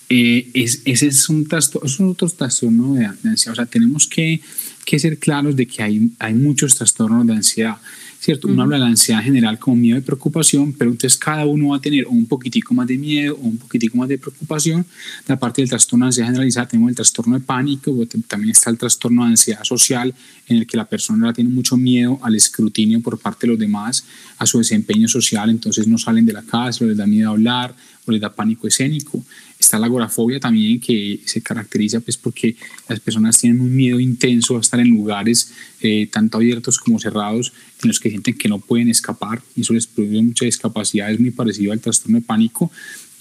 eh, 0.10 0.48
es, 0.54 0.82
ese 0.86 1.08
es 1.08 1.28
un, 1.30 1.48
trastorno, 1.48 1.88
es 1.88 2.00
otro 2.00 2.30
trastorno 2.30 2.94
de, 2.94 3.06
ansiedad, 3.06 3.54
o 3.54 3.56
sea, 3.56 3.66
tenemos 3.66 4.06
que, 4.06 4.42
que 4.84 5.00
ser 5.00 5.18
claros 5.18 5.56
de 5.56 5.66
que 5.66 5.84
hay, 5.84 6.10
hay 6.20 6.34
muchos 6.34 6.76
trastornos 6.76 7.26
de 7.26 7.34
ansiedad. 7.34 7.78
¿cierto? 8.24 8.48
Uno 8.48 8.64
habla 8.64 8.78
de 8.78 8.84
la 8.84 8.88
ansiedad 8.88 9.22
general 9.22 9.60
como 9.60 9.76
miedo 9.76 9.98
y 9.98 10.02
preocupación, 10.02 10.72
pero 10.72 10.92
entonces 10.92 11.20
cada 11.20 11.46
uno 11.46 11.70
va 11.70 11.78
a 11.78 11.82
tener 11.82 12.08
un 12.08 12.26
poquitico 12.26 12.74
más 12.74 12.88
de 12.88 12.98
miedo 12.98 13.36
o 13.36 13.42
un 13.42 13.58
poquitico 13.58 13.98
más 13.98 14.08
de 14.08 14.18
preocupación. 14.18 14.86
La 15.28 15.38
parte 15.38 15.62
del 15.62 15.68
trastorno 15.68 16.06
de 16.06 16.08
ansiedad 16.08 16.28
generalizada 16.30 16.70
tenemos 16.70 16.92
el 16.92 16.96
trastorno 16.96 17.38
de 17.38 17.44
pánico, 17.44 17.94
también 18.26 18.52
está 18.52 18.70
el 18.70 18.78
trastorno 18.78 19.26
de 19.26 19.32
ansiedad 19.32 19.64
social, 19.66 20.14
en 20.48 20.58
el 20.58 20.66
que 20.66 20.78
la 20.78 20.86
persona 20.86 21.34
tiene 21.34 21.50
mucho 21.50 21.76
miedo 21.76 22.18
al 22.24 22.36
escrutinio 22.36 23.02
por 23.02 23.20
parte 23.20 23.46
de 23.46 23.52
los 23.52 23.60
demás, 23.60 24.06
a 24.38 24.46
su 24.46 24.58
desempeño 24.58 25.10
social, 25.10 25.50
entonces 25.50 25.86
no 25.86 25.98
salen 25.98 26.26
de 26.26 26.32
la 26.32 26.44
casa, 26.44 26.86
o 26.86 26.88
les 26.88 26.96
da 26.96 27.06
miedo 27.06 27.30
hablar, 27.30 27.76
o 28.06 28.12
les 28.12 28.22
da 28.22 28.34
pánico 28.34 28.68
escénico. 28.68 29.22
Está 29.64 29.80
la 29.80 29.86
agorafobia 29.86 30.42
también, 30.42 30.82
que 30.82 31.22
se 31.26 31.42
caracteriza 31.42 32.02
pues 32.02 32.18
porque 32.18 32.58
las 32.90 33.00
personas 33.00 33.40
tienen 33.40 33.62
un 33.62 33.74
miedo 33.74 33.98
intenso 33.98 34.58
a 34.58 34.60
estar 34.60 34.78
en 34.82 34.90
lugares 34.90 35.54
eh, 35.80 36.10
tanto 36.12 36.38
abiertos 36.38 36.78
como 36.78 37.00
cerrados 37.00 37.54
en 37.82 37.88
los 37.88 38.02
que 38.02 38.10
sienten 38.10 38.38
que 38.38 38.50
no 38.50 38.60
pueden 38.60 38.90
escapar 38.90 39.42
y 39.56 39.62
eso 39.62 39.74
les 39.74 39.88
produce 39.88 40.22
mucha 40.22 40.44
discapacidad, 40.44 41.12
es 41.12 41.20
muy 41.20 41.32
parecido 41.32 41.72
al 41.72 41.80
trastorno 41.80 42.20
de 42.20 42.26
pánico. 42.26 42.72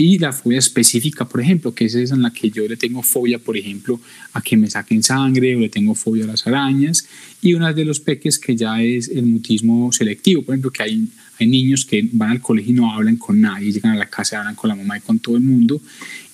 Y 0.05 0.19
la 0.19 0.33
fobia 0.33 0.59
específica, 0.59 1.29
por 1.29 1.41
ejemplo, 1.41 1.73
que 1.73 1.85
es 1.85 1.95
esa 1.95 2.17
en 2.17 2.23
la 2.23 2.33
que 2.33 2.51
yo 2.51 2.67
le 2.67 2.77
tengo 2.77 3.05
fobia, 3.05 3.39
por 3.39 3.57
ejemplo, 3.57 4.01
a 4.33 4.43
que 4.43 4.57
me 4.57 4.69
saquen 4.69 5.01
sangre 5.01 5.55
o 5.55 5.61
le 5.61 5.69
tengo 5.69 5.95
fobia 5.95 6.25
a 6.25 6.27
las 6.27 6.45
arañas. 6.45 7.07
Y 7.41 7.55
una 7.55 7.73
de 7.73 7.85
los 7.85 8.01
peques 8.01 8.37
que 8.37 8.57
ya 8.57 8.83
es 8.83 9.09
el 9.09 9.27
mutismo 9.27 9.93
selectivo, 9.93 10.43
por 10.43 10.55
ejemplo, 10.55 10.73
que 10.73 10.83
hay, 10.83 11.09
hay 11.39 11.47
niños 11.47 11.85
que 11.85 12.09
van 12.15 12.31
al 12.31 12.41
colegio 12.41 12.73
y 12.73 12.75
no 12.75 12.93
hablan 12.93 13.17
con 13.17 13.41
nadie, 13.41 13.71
llegan 13.71 13.93
a 13.93 13.97
la 13.97 14.11
casa 14.11 14.35
y 14.35 14.39
hablan 14.41 14.57
con 14.57 14.67
la 14.71 14.75
mamá 14.75 14.99
y 14.99 15.03
con 15.03 15.21
todo 15.21 15.37
el 15.37 15.45
mundo. 15.45 15.81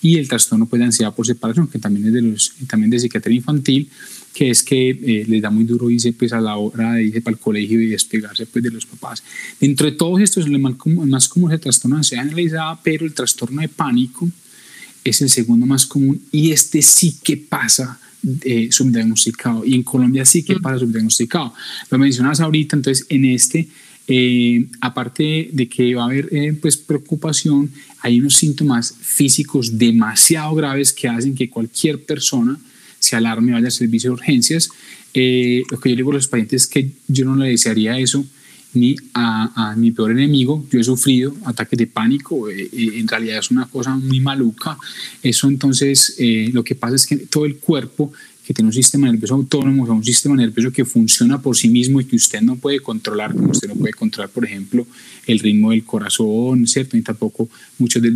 Y 0.01 0.17
el 0.17 0.27
trastorno 0.27 0.65
pues, 0.65 0.79
de 0.79 0.85
ansiedad 0.85 1.13
por 1.13 1.27
separación, 1.27 1.67
que 1.67 1.77
también 1.77 2.07
es 2.07 2.13
de, 2.13 2.21
los, 2.23 2.53
también 2.67 2.89
de 2.89 2.97
psiquiatría 2.97 3.35
infantil, 3.35 3.87
que 4.33 4.49
es 4.49 4.63
que 4.63 4.89
eh, 4.89 5.25
les 5.27 5.41
da 5.41 5.49
muy 5.49 5.63
duro 5.63 5.89
irse 5.89 6.13
pues, 6.13 6.33
a 6.33 6.39
la 6.39 6.55
hora 6.57 6.93
de 6.93 7.03
irse 7.05 7.21
para 7.21 7.35
el 7.35 7.39
colegio 7.39 7.81
y 7.81 7.87
despegarse 7.87 8.45
pues, 8.45 8.63
de 8.63 8.71
los 8.71 8.85
papás. 8.85 9.23
Dentro 9.59 9.85
de 9.85 9.93
todos 9.93 10.21
estos, 10.21 10.45
el 10.45 10.59
más 10.59 10.75
común, 10.75 11.09
más 11.09 11.27
común 11.27 11.51
es 11.51 11.55
el 11.55 11.61
trastorno 11.61 11.97
de 11.97 11.99
ansiedad 11.99 12.79
pero 12.83 13.05
el 13.05 13.13
trastorno 13.13 13.61
de 13.61 13.69
pánico 13.69 14.29
es 15.03 15.21
el 15.21 15.29
segundo 15.29 15.65
más 15.65 15.85
común 15.85 16.21
y 16.31 16.51
este 16.51 16.81
sí 16.81 17.17
que 17.23 17.37
pasa 17.37 17.99
eh, 18.41 18.69
subdiagnosticado 18.71 19.65
y 19.65 19.75
en 19.75 19.83
Colombia 19.83 20.25
sí 20.25 20.43
que 20.43 20.55
mm. 20.55 20.61
pasa 20.61 20.79
subdiagnosticado. 20.79 21.53
Lo 21.89 21.97
mencionas 21.97 22.39
ahorita, 22.39 22.75
entonces 22.75 23.05
en 23.09 23.25
este 23.25 23.67
eh, 24.11 24.65
aparte 24.81 25.49
de 25.53 25.69
que 25.69 25.93
va 25.93 26.01
a 26.01 26.05
haber 26.05 26.29
eh, 26.31 26.53
pues 26.59 26.77
preocupación, 26.77 27.71
hay 28.01 28.19
unos 28.19 28.35
síntomas 28.35 28.95
físicos 28.99 29.77
demasiado 29.77 30.55
graves 30.55 30.91
que 30.91 31.07
hacen 31.07 31.35
que 31.35 31.47
cualquier 31.47 32.03
persona 32.03 32.59
se 33.09 33.15
alarme 33.15 33.53
vaya 33.53 33.67
al 33.67 33.71
servicio 33.71 34.11
de 34.11 34.13
urgencias. 34.15 34.69
Eh, 35.13 35.63
lo 35.71 35.79
que 35.79 35.89
yo 35.89 35.95
digo 35.95 36.11
a 36.11 36.15
los 36.15 36.27
pacientes 36.27 36.63
es 36.63 36.67
que 36.67 36.91
yo 37.07 37.25
no 37.25 37.35
le 37.35 37.49
desearía 37.49 37.97
eso 37.97 38.25
ni 38.73 38.95
a, 39.15 39.73
mi 39.77 39.91
peor 39.91 40.11
enemigo. 40.11 40.63
Yo 40.71 40.79
he 40.79 40.83
sufrido 40.83 41.35
ataques 41.45 41.77
de 41.77 41.87
pánico, 41.87 42.49
en 42.49 43.07
realidad 43.07 43.39
es 43.39 43.49
una 43.49 43.65
cosa 43.65 43.95
muy 43.95 44.19
maluca. 44.19 44.77
Eso 45.23 45.47
entonces, 45.47 46.15
lo 46.53 46.63
que 46.63 46.75
pasa 46.75 46.95
es 46.95 47.07
que 47.07 47.17
todo 47.17 47.45
el 47.45 47.57
cuerpo 47.57 48.11
que 48.49 48.53
tiene 48.55 48.69
un 48.69 48.73
sistema 48.73 49.05
nervioso 49.05 49.35
autónomo, 49.35 49.83
o 49.83 49.93
un 49.93 50.03
sistema 50.03 50.35
nervioso 50.35 50.71
que 50.71 50.83
funciona 50.83 51.39
por 51.39 51.55
sí 51.55 51.69
mismo 51.69 52.01
y 52.01 52.05
que 52.05 52.15
usted 52.15 52.41
no 52.41 52.55
puede 52.55 52.79
controlar, 52.79 53.31
como 53.31 53.51
usted 53.51 53.67
no 53.67 53.75
puede 53.75 53.93
controlar, 53.93 54.31
por 54.31 54.43
ejemplo, 54.43 54.87
el 55.27 55.37
ritmo 55.37 55.69
del 55.69 55.83
corazón, 55.83 56.65
¿cierto? 56.65 56.97
Ni 56.97 57.03
tampoco 57.03 57.47
mucho 57.77 57.99
de, 58.01 58.09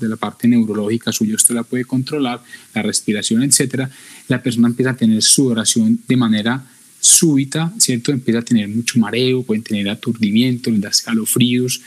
la, 0.00 0.16
parte 0.16 0.46
neurológica 0.46 1.10
suya 1.10 1.34
usted 1.34 1.56
la 1.56 1.64
puede 1.64 1.84
controlar, 1.86 2.40
la 2.72 2.82
respiración, 2.82 3.42
etcétera. 3.42 3.90
La 4.28 4.40
persona 4.40 4.68
empieza 4.68 4.92
a 4.92 4.96
tener 4.96 5.20
sudoración 5.22 5.98
de 6.06 6.16
manera 6.16 6.64
súbita, 7.00 7.72
¿cierto? 7.78 8.12
Empieza 8.12 8.38
a 8.38 8.42
tener 8.42 8.68
mucho 8.68 9.00
mareo, 9.00 9.42
pueden 9.42 9.64
tener 9.64 9.88
aturdimiento, 9.88 10.70
les 10.70 10.84
escalofríos. 10.84 11.80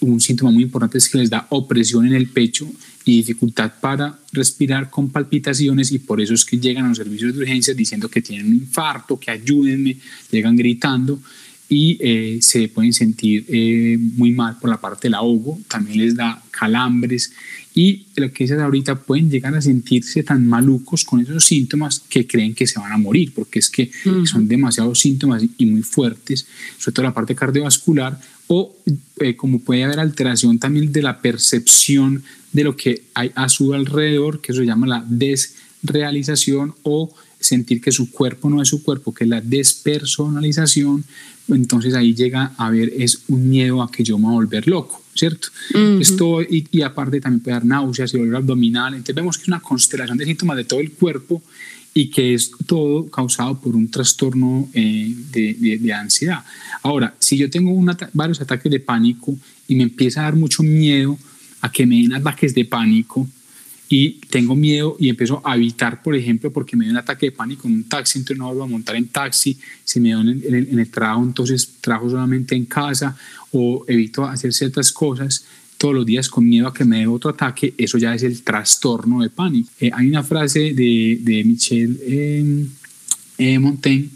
Un 0.00 0.20
síntoma 0.20 0.50
muy 0.50 0.62
importante 0.62 0.98
es 0.98 1.08
que 1.08 1.18
les 1.18 1.30
da 1.30 1.46
opresión 1.50 2.06
en 2.06 2.14
el 2.14 2.28
pecho 2.28 2.70
y 3.04 3.16
dificultad 3.16 3.72
para 3.80 4.18
respirar 4.32 4.90
con 4.90 5.10
palpitaciones 5.10 5.92
y 5.92 5.98
por 5.98 6.20
eso 6.20 6.34
es 6.34 6.44
que 6.44 6.58
llegan 6.58 6.84
a 6.84 6.88
los 6.88 6.98
servicios 6.98 7.34
de 7.34 7.40
urgencias 7.40 7.76
diciendo 7.76 8.08
que 8.08 8.22
tienen 8.22 8.46
un 8.46 8.54
infarto, 8.54 9.18
que 9.18 9.30
ayúdenme, 9.30 9.96
llegan 10.30 10.56
gritando 10.56 11.20
y 11.68 11.98
eh, 12.00 12.38
se 12.40 12.68
pueden 12.68 12.92
sentir 12.92 13.44
eh, 13.48 13.98
muy 13.98 14.32
mal 14.32 14.58
por 14.58 14.70
la 14.70 14.80
parte 14.80 15.08
del 15.08 15.14
ahogo, 15.14 15.58
también 15.68 15.98
les 15.98 16.14
da 16.14 16.42
calambres 16.50 17.32
y 17.74 18.06
lo 18.16 18.32
que 18.32 18.44
dices 18.44 18.58
ahorita 18.58 18.96
pueden 18.96 19.30
llegar 19.30 19.54
a 19.54 19.62
sentirse 19.62 20.22
tan 20.22 20.46
malucos 20.46 21.04
con 21.04 21.20
esos 21.20 21.44
síntomas 21.44 22.00
que 22.00 22.26
creen 22.26 22.54
que 22.54 22.66
se 22.66 22.80
van 22.80 22.90
a 22.90 22.98
morir, 22.98 23.32
porque 23.32 23.60
es 23.60 23.70
que 23.70 23.90
son 24.24 24.48
demasiados 24.48 24.98
síntomas 24.98 25.44
y 25.56 25.66
muy 25.66 25.82
fuertes, 25.82 26.46
sobre 26.76 26.94
todo 26.94 27.04
la 27.04 27.14
parte 27.14 27.36
cardiovascular, 27.36 28.18
o 28.48 28.74
eh, 29.20 29.36
como 29.36 29.60
puede 29.60 29.84
haber 29.84 30.00
alteración 30.00 30.58
también 30.58 30.90
de 30.92 31.02
la 31.02 31.20
percepción 31.20 32.24
de 32.52 32.64
lo 32.64 32.76
que 32.76 33.04
hay 33.14 33.30
a 33.34 33.48
su 33.48 33.74
alrededor, 33.74 34.40
que 34.40 34.52
eso 34.52 34.62
se 34.62 34.66
llama 34.66 34.86
la 34.86 35.04
desrealización 35.06 36.74
o 36.82 37.14
sentir 37.38 37.80
que 37.80 37.92
su 37.92 38.10
cuerpo 38.10 38.50
no 38.50 38.60
es 38.60 38.68
su 38.68 38.82
cuerpo, 38.82 39.14
que 39.14 39.24
es 39.24 39.30
la 39.30 39.40
despersonalización, 39.40 41.04
entonces 41.48 41.94
ahí 41.94 42.14
llega 42.14 42.52
a 42.56 42.66
haber 42.66 42.92
es 42.96 43.22
un 43.28 43.48
miedo 43.48 43.82
a 43.82 43.90
que 43.90 44.02
yo 44.02 44.18
me 44.18 44.24
voy 44.24 44.32
a 44.32 44.36
volver 44.36 44.66
loco, 44.66 45.02
¿cierto? 45.14 45.48
Esto, 46.00 46.42
y, 46.42 46.82
aparte 46.82 47.20
también 47.20 47.40
puede 47.40 47.54
dar 47.54 47.64
náuseas 47.64 48.12
y 48.14 48.18
dolor 48.18 48.36
abdominal, 48.36 48.94
entonces 48.94 49.14
vemos 49.14 49.36
que 49.36 49.42
es 49.42 49.48
una 49.48 49.60
constelación 49.60 50.18
de 50.18 50.24
síntomas 50.24 50.56
de 50.56 50.64
todo 50.64 50.80
el 50.80 50.92
cuerpo 50.92 51.42
y 51.98 52.10
que 52.10 52.32
es 52.32 52.52
todo 52.64 53.10
causado 53.10 53.58
por 53.58 53.74
un 53.74 53.90
trastorno 53.90 54.68
eh, 54.72 55.12
de, 55.32 55.92
ansiedad. 55.92 56.44
Ahora, 56.80 57.12
si 57.18 57.36
yo 57.36 57.50
tengo 57.50 57.74
varios 58.12 58.40
ataques 58.40 58.70
de 58.70 58.78
pánico 58.78 59.36
y 59.66 59.74
me 59.74 59.82
empieza 59.82 60.20
a 60.20 60.24
dar 60.24 60.36
mucho 60.36 60.62
miedo 60.62 61.18
a 61.60 61.72
que 61.72 61.86
me 61.86 61.96
den 61.96 62.14
ataques 62.14 62.54
de 62.54 62.64
pánico 62.64 63.26
y 63.88 64.20
tengo 64.30 64.54
miedo 64.54 64.96
y 65.00 65.08
empiezo 65.08 65.42
a 65.44 65.56
evitar, 65.56 66.00
por 66.00 66.14
ejemplo, 66.14 66.52
porque 66.52 66.76
me 66.76 66.84
dio 66.84 66.92
un 66.92 66.98
ataque 66.98 67.26
de 67.26 67.32
pánico 67.32 67.66
en 67.66 67.74
un 67.74 67.88
taxi, 67.88 68.20
entonces 68.20 68.38
no 68.38 68.46
vuelvo 68.46 68.62
a 68.62 68.68
montar 68.68 68.94
en 68.94 69.08
taxi, 69.08 69.58
si 69.82 69.98
me 69.98 70.10
dio 70.10 70.20
en 70.20 70.28
en 70.70 70.78
el 70.78 70.90
trabajo, 70.90 71.24
entonces 71.24 71.78
trabajo 71.80 72.10
solamente 72.10 72.54
en 72.54 72.66
casa 72.66 73.16
o 73.50 73.84
evito 73.88 74.24
hacer 74.24 74.52
ciertas 74.52 74.92
cosas 74.92 75.46
todos 75.78 75.94
los 75.94 76.04
días 76.04 76.28
con 76.28 76.46
miedo 76.46 76.66
a 76.66 76.74
que 76.74 76.84
me 76.84 76.98
dé 76.98 77.06
otro 77.06 77.30
ataque, 77.30 77.72
eso 77.78 77.96
ya 77.98 78.14
es 78.14 78.24
el 78.24 78.42
trastorno 78.42 79.22
de 79.22 79.30
pánico. 79.30 79.70
Eh, 79.80 79.90
hay 79.94 80.08
una 80.08 80.24
frase 80.24 80.74
de, 80.74 81.18
de 81.22 81.44
Michel 81.44 81.98
eh, 82.02 82.66
eh, 83.38 83.58
Montaigne, 83.58 84.10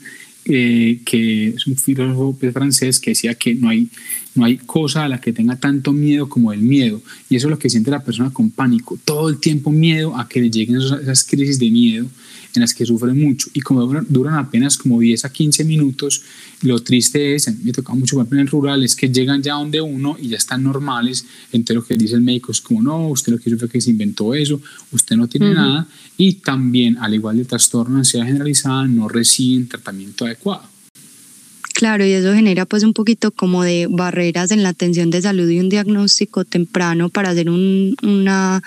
que 0.45 1.55
es 1.57 1.67
un 1.69 1.77
filósofo 1.77 2.37
francés, 2.53 2.99
que 2.99 3.13
decía 3.13 3.35
que 3.35 3.55
no 3.55 3.69
hay, 3.69 3.89
no 4.35 4.45
hay 4.45 4.57
cosa 4.59 5.05
a 5.05 5.09
la 5.09 5.21
que 5.21 5.33
tenga 5.33 5.55
tanto 5.55 5.93
miedo 5.93 6.29
como 6.29 6.53
el 6.53 6.61
miedo. 6.61 7.01
Y 7.31 7.37
eso 7.37 7.47
es 7.47 7.51
lo 7.53 7.59
que 7.61 7.71
siente 7.71 7.93
la 7.93 8.03
persona 8.03 8.31
con 8.31 8.51
pánico. 8.51 8.99
Todo 9.05 9.29
el 9.29 9.39
tiempo 9.39 9.71
miedo 9.71 10.19
a 10.19 10.29
que 10.29 10.41
le 10.41 10.51
lleguen 10.51 10.79
esas 10.79 11.23
crisis 11.23 11.61
de 11.61 11.71
miedo 11.71 12.09
en 12.55 12.61
las 12.61 12.75
que 12.75 12.85
sufren 12.85 13.19
mucho 13.19 13.49
y 13.53 13.61
como 13.61 13.87
duran, 13.87 14.35
apenas 14.35 14.77
como 14.77 15.01
10 15.01 15.25
a 15.25 15.33
15 15.33 15.65
minutos, 15.65 16.23
lo 16.63 16.81
triste 16.83 17.35
es, 17.35 17.53
me 17.63 17.73
toca 17.73 17.95
mucho 17.95 18.21
en 18.21 18.39
el 18.39 18.49
rural, 18.49 18.85
es 18.85 18.95
que 18.95 19.09
llegan 19.09 19.43
ya 19.43 19.55
donde 19.55 19.81
uno 19.81 20.17
y 20.21 20.29
ya 20.29 20.37
están 20.37 20.63
normales, 20.63 21.25
entonces 21.53 21.77
lo 21.77 21.85
que 21.85 21.97
dice 21.97 22.15
el 22.15 22.23
médico 22.23 22.53
es 22.53 22.61
como, 22.61 22.83
no, 22.83 23.09
usted 23.09 23.33
lo 23.33 23.39
que 23.39 23.51
hizo 23.51 23.59
fue 23.59 23.69
que 23.69 23.81
se 23.81 23.91
inventó 23.91 24.35
eso, 24.35 24.61
usted 24.91 25.17
no 25.17 25.29
tiene 25.29 25.55
nada 25.55 25.89
y 26.17 26.35
también, 26.35 26.99
al 26.99 27.15
igual 27.15 27.37
del 27.37 27.47
trastorno 27.47 27.95
de 27.95 28.01
ansiedad 28.01 28.27
generalizada, 28.27 28.87
no 28.87 29.09
reciben 29.09 29.69
tratamiento 29.69 30.25
adecuado. 30.25 30.72
Claro, 31.83 32.07
y 32.07 32.13
eso 32.13 32.33
genera 32.33 32.65
pues 32.65 32.85
un 32.85 32.93
poquito 32.93 33.33
como 33.33 33.65
de 33.65 33.89
barreras 33.91 34.53
en 34.53 34.63
la 34.63 34.69
atención 34.69 35.11
de 35.11 35.21
salud 35.21 35.49
y 35.49 35.59
un 35.59 35.69
diagnóstico 35.69 36.45
temprano 36.45 37.09
para 37.09 37.31
hacer 37.31 37.51
una 37.51 38.63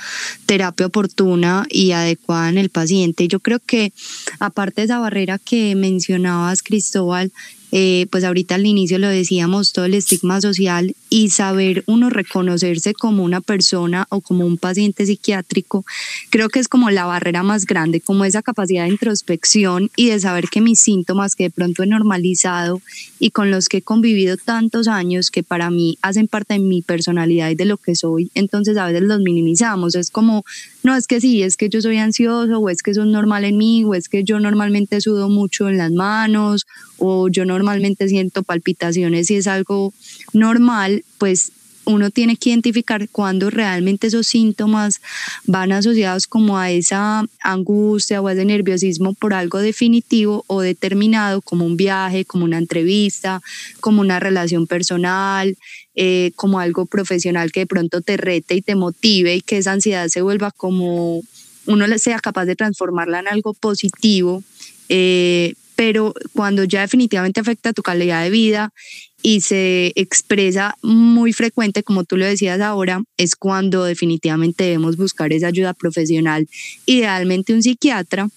terapia 0.45 0.87
oportuna 0.87 1.65
y 1.69 1.93
adecuada 1.93 2.49
en 2.49 2.57
el 2.57 2.69
paciente. 2.69 3.29
Yo 3.29 3.39
creo 3.39 3.59
que 3.65 3.93
aparte 4.39 4.81
de 4.81 4.85
esa 4.87 4.99
barrera 4.99 5.39
que 5.39 5.75
mencionabas, 5.75 6.61
Cristóbal, 6.61 7.31
eh, 7.71 8.07
pues 8.09 8.23
ahorita 8.23 8.55
al 8.55 8.65
inicio 8.65 8.99
lo 8.99 9.07
decíamos, 9.07 9.73
todo 9.73 9.85
el 9.85 9.93
estigma 9.93 10.39
social 10.41 10.95
y 11.09 11.29
saber 11.29 11.83
uno 11.87 12.09
reconocerse 12.09 12.93
como 12.93 13.23
una 13.23 13.41
persona 13.41 14.07
o 14.09 14.21
como 14.21 14.45
un 14.45 14.57
paciente 14.57 15.05
psiquiátrico, 15.05 15.85
creo 16.29 16.49
que 16.49 16.59
es 16.59 16.67
como 16.67 16.89
la 16.89 17.05
barrera 17.05 17.43
más 17.43 17.65
grande, 17.65 18.01
como 18.01 18.25
esa 18.25 18.41
capacidad 18.41 18.83
de 18.83 18.91
introspección 18.91 19.89
y 19.95 20.09
de 20.09 20.19
saber 20.19 20.49
que 20.49 20.61
mis 20.61 20.79
síntomas 20.79 21.35
que 21.35 21.45
de 21.45 21.49
pronto 21.49 21.83
he 21.83 21.87
normalizado 21.87 22.81
y 23.19 23.31
con 23.31 23.51
los 23.51 23.69
que 23.69 23.77
he 23.77 23.81
convivido 23.81 24.37
tantos 24.37 24.87
años 24.87 25.31
que 25.31 25.43
para 25.43 25.69
mí 25.69 25.97
hacen 26.01 26.27
parte 26.27 26.55
de 26.55 26.59
mi 26.59 26.81
personalidad 26.81 27.49
y 27.49 27.55
de 27.55 27.65
lo 27.65 27.77
que 27.77 27.95
soy, 27.95 28.31
entonces 28.35 28.77
a 28.77 28.87
veces 28.87 29.03
los 29.03 29.19
minimizamos, 29.19 29.95
es 29.95 30.09
como, 30.09 30.43
no, 30.85 30.95
es 30.95 31.07
que 31.07 31.19
sí, 31.19 31.41
es 31.41 31.57
que 31.57 31.67
yo 31.67 31.81
soy 31.81 31.97
ansioso 31.97 32.59
o 32.59 32.69
es 32.69 32.83
que 32.83 32.91
eso 32.91 33.01
es 33.01 33.07
normal 33.07 33.43
en 33.43 33.57
mí 33.57 33.83
o 33.83 33.95
es 33.95 34.07
que 34.07 34.23
yo 34.23 34.39
normalmente 34.39 35.01
sudo 35.01 35.29
mucho 35.29 35.67
en 35.67 35.79
las 35.79 35.91
manos 35.91 36.67
o 36.99 37.27
yo 37.27 37.43
normalmente 37.43 38.07
siento 38.07 38.43
palpitaciones 38.43 39.31
y 39.31 39.35
es 39.37 39.47
algo 39.47 39.93
normal, 40.31 41.03
pues 41.17 41.51
uno 41.85 42.09
tiene 42.09 42.35
que 42.37 42.49
identificar 42.49 43.07
cuando 43.09 43.49
realmente 43.49 44.07
esos 44.07 44.27
síntomas 44.27 45.01
van 45.45 45.71
asociados 45.71 46.27
como 46.27 46.57
a 46.57 46.71
esa 46.71 47.25
angustia 47.41 48.21
o 48.21 48.27
a 48.27 48.33
ese 48.33 48.45
nerviosismo 48.45 49.13
por 49.13 49.33
algo 49.33 49.59
definitivo 49.59 50.43
o 50.47 50.61
determinado, 50.61 51.41
como 51.41 51.65
un 51.65 51.77
viaje, 51.77 52.25
como 52.25 52.45
una 52.45 52.57
entrevista, 52.57 53.41
como 53.79 54.01
una 54.01 54.19
relación 54.19 54.67
personal, 54.67 55.57
eh, 55.95 56.31
como 56.35 56.59
algo 56.59 56.85
profesional 56.85 57.51
que 57.51 57.61
de 57.61 57.67
pronto 57.67 58.01
te 58.01 58.17
rete 58.17 58.55
y 58.55 58.61
te 58.61 58.75
motive 58.75 59.35
y 59.35 59.41
que 59.41 59.57
esa 59.57 59.71
ansiedad 59.71 60.07
se 60.07 60.21
vuelva 60.21 60.51
como 60.51 61.21
uno 61.67 61.97
sea 61.97 62.19
capaz 62.19 62.45
de 62.45 62.55
transformarla 62.55 63.19
en 63.19 63.27
algo 63.27 63.53
positivo. 63.53 64.43
Eh, 64.89 65.53
pero 65.75 66.13
cuando 66.33 66.63
ya 66.63 66.81
definitivamente 66.81 67.39
afecta 67.39 67.73
tu 67.73 67.81
calidad 67.81 68.23
de 68.23 68.29
vida 68.29 68.73
y 69.21 69.41
se 69.41 69.91
expresa 69.95 70.75
muy 70.81 71.33
frecuente, 71.33 71.83
como 71.83 72.03
tú 72.03 72.17
lo 72.17 72.25
decías 72.25 72.61
ahora, 72.61 73.01
es 73.17 73.35
cuando 73.35 73.83
definitivamente 73.83 74.65
debemos 74.65 74.97
buscar 74.97 75.33
esa 75.33 75.47
ayuda 75.47 75.73
profesional, 75.73 76.47
idealmente 76.85 77.53
un 77.53 77.63
psiquiatra. 77.63 78.29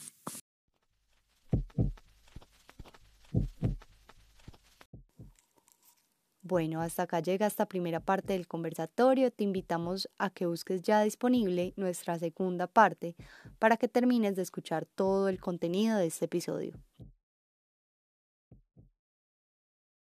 Bueno, 6.48 6.80
hasta 6.80 7.02
acá 7.02 7.20
llega 7.20 7.46
esta 7.46 7.66
primera 7.66 8.00
parte 8.00 8.32
del 8.32 8.48
conversatorio. 8.48 9.30
Te 9.30 9.44
invitamos 9.44 10.08
a 10.16 10.30
que 10.30 10.46
busques 10.46 10.80
ya 10.80 11.02
disponible 11.02 11.74
nuestra 11.76 12.18
segunda 12.18 12.66
parte 12.66 13.16
para 13.58 13.76
que 13.76 13.86
termines 13.86 14.34
de 14.34 14.40
escuchar 14.40 14.86
todo 14.86 15.28
el 15.28 15.40
contenido 15.40 15.98
de 15.98 16.06
este 16.06 16.24
episodio. 16.24 16.72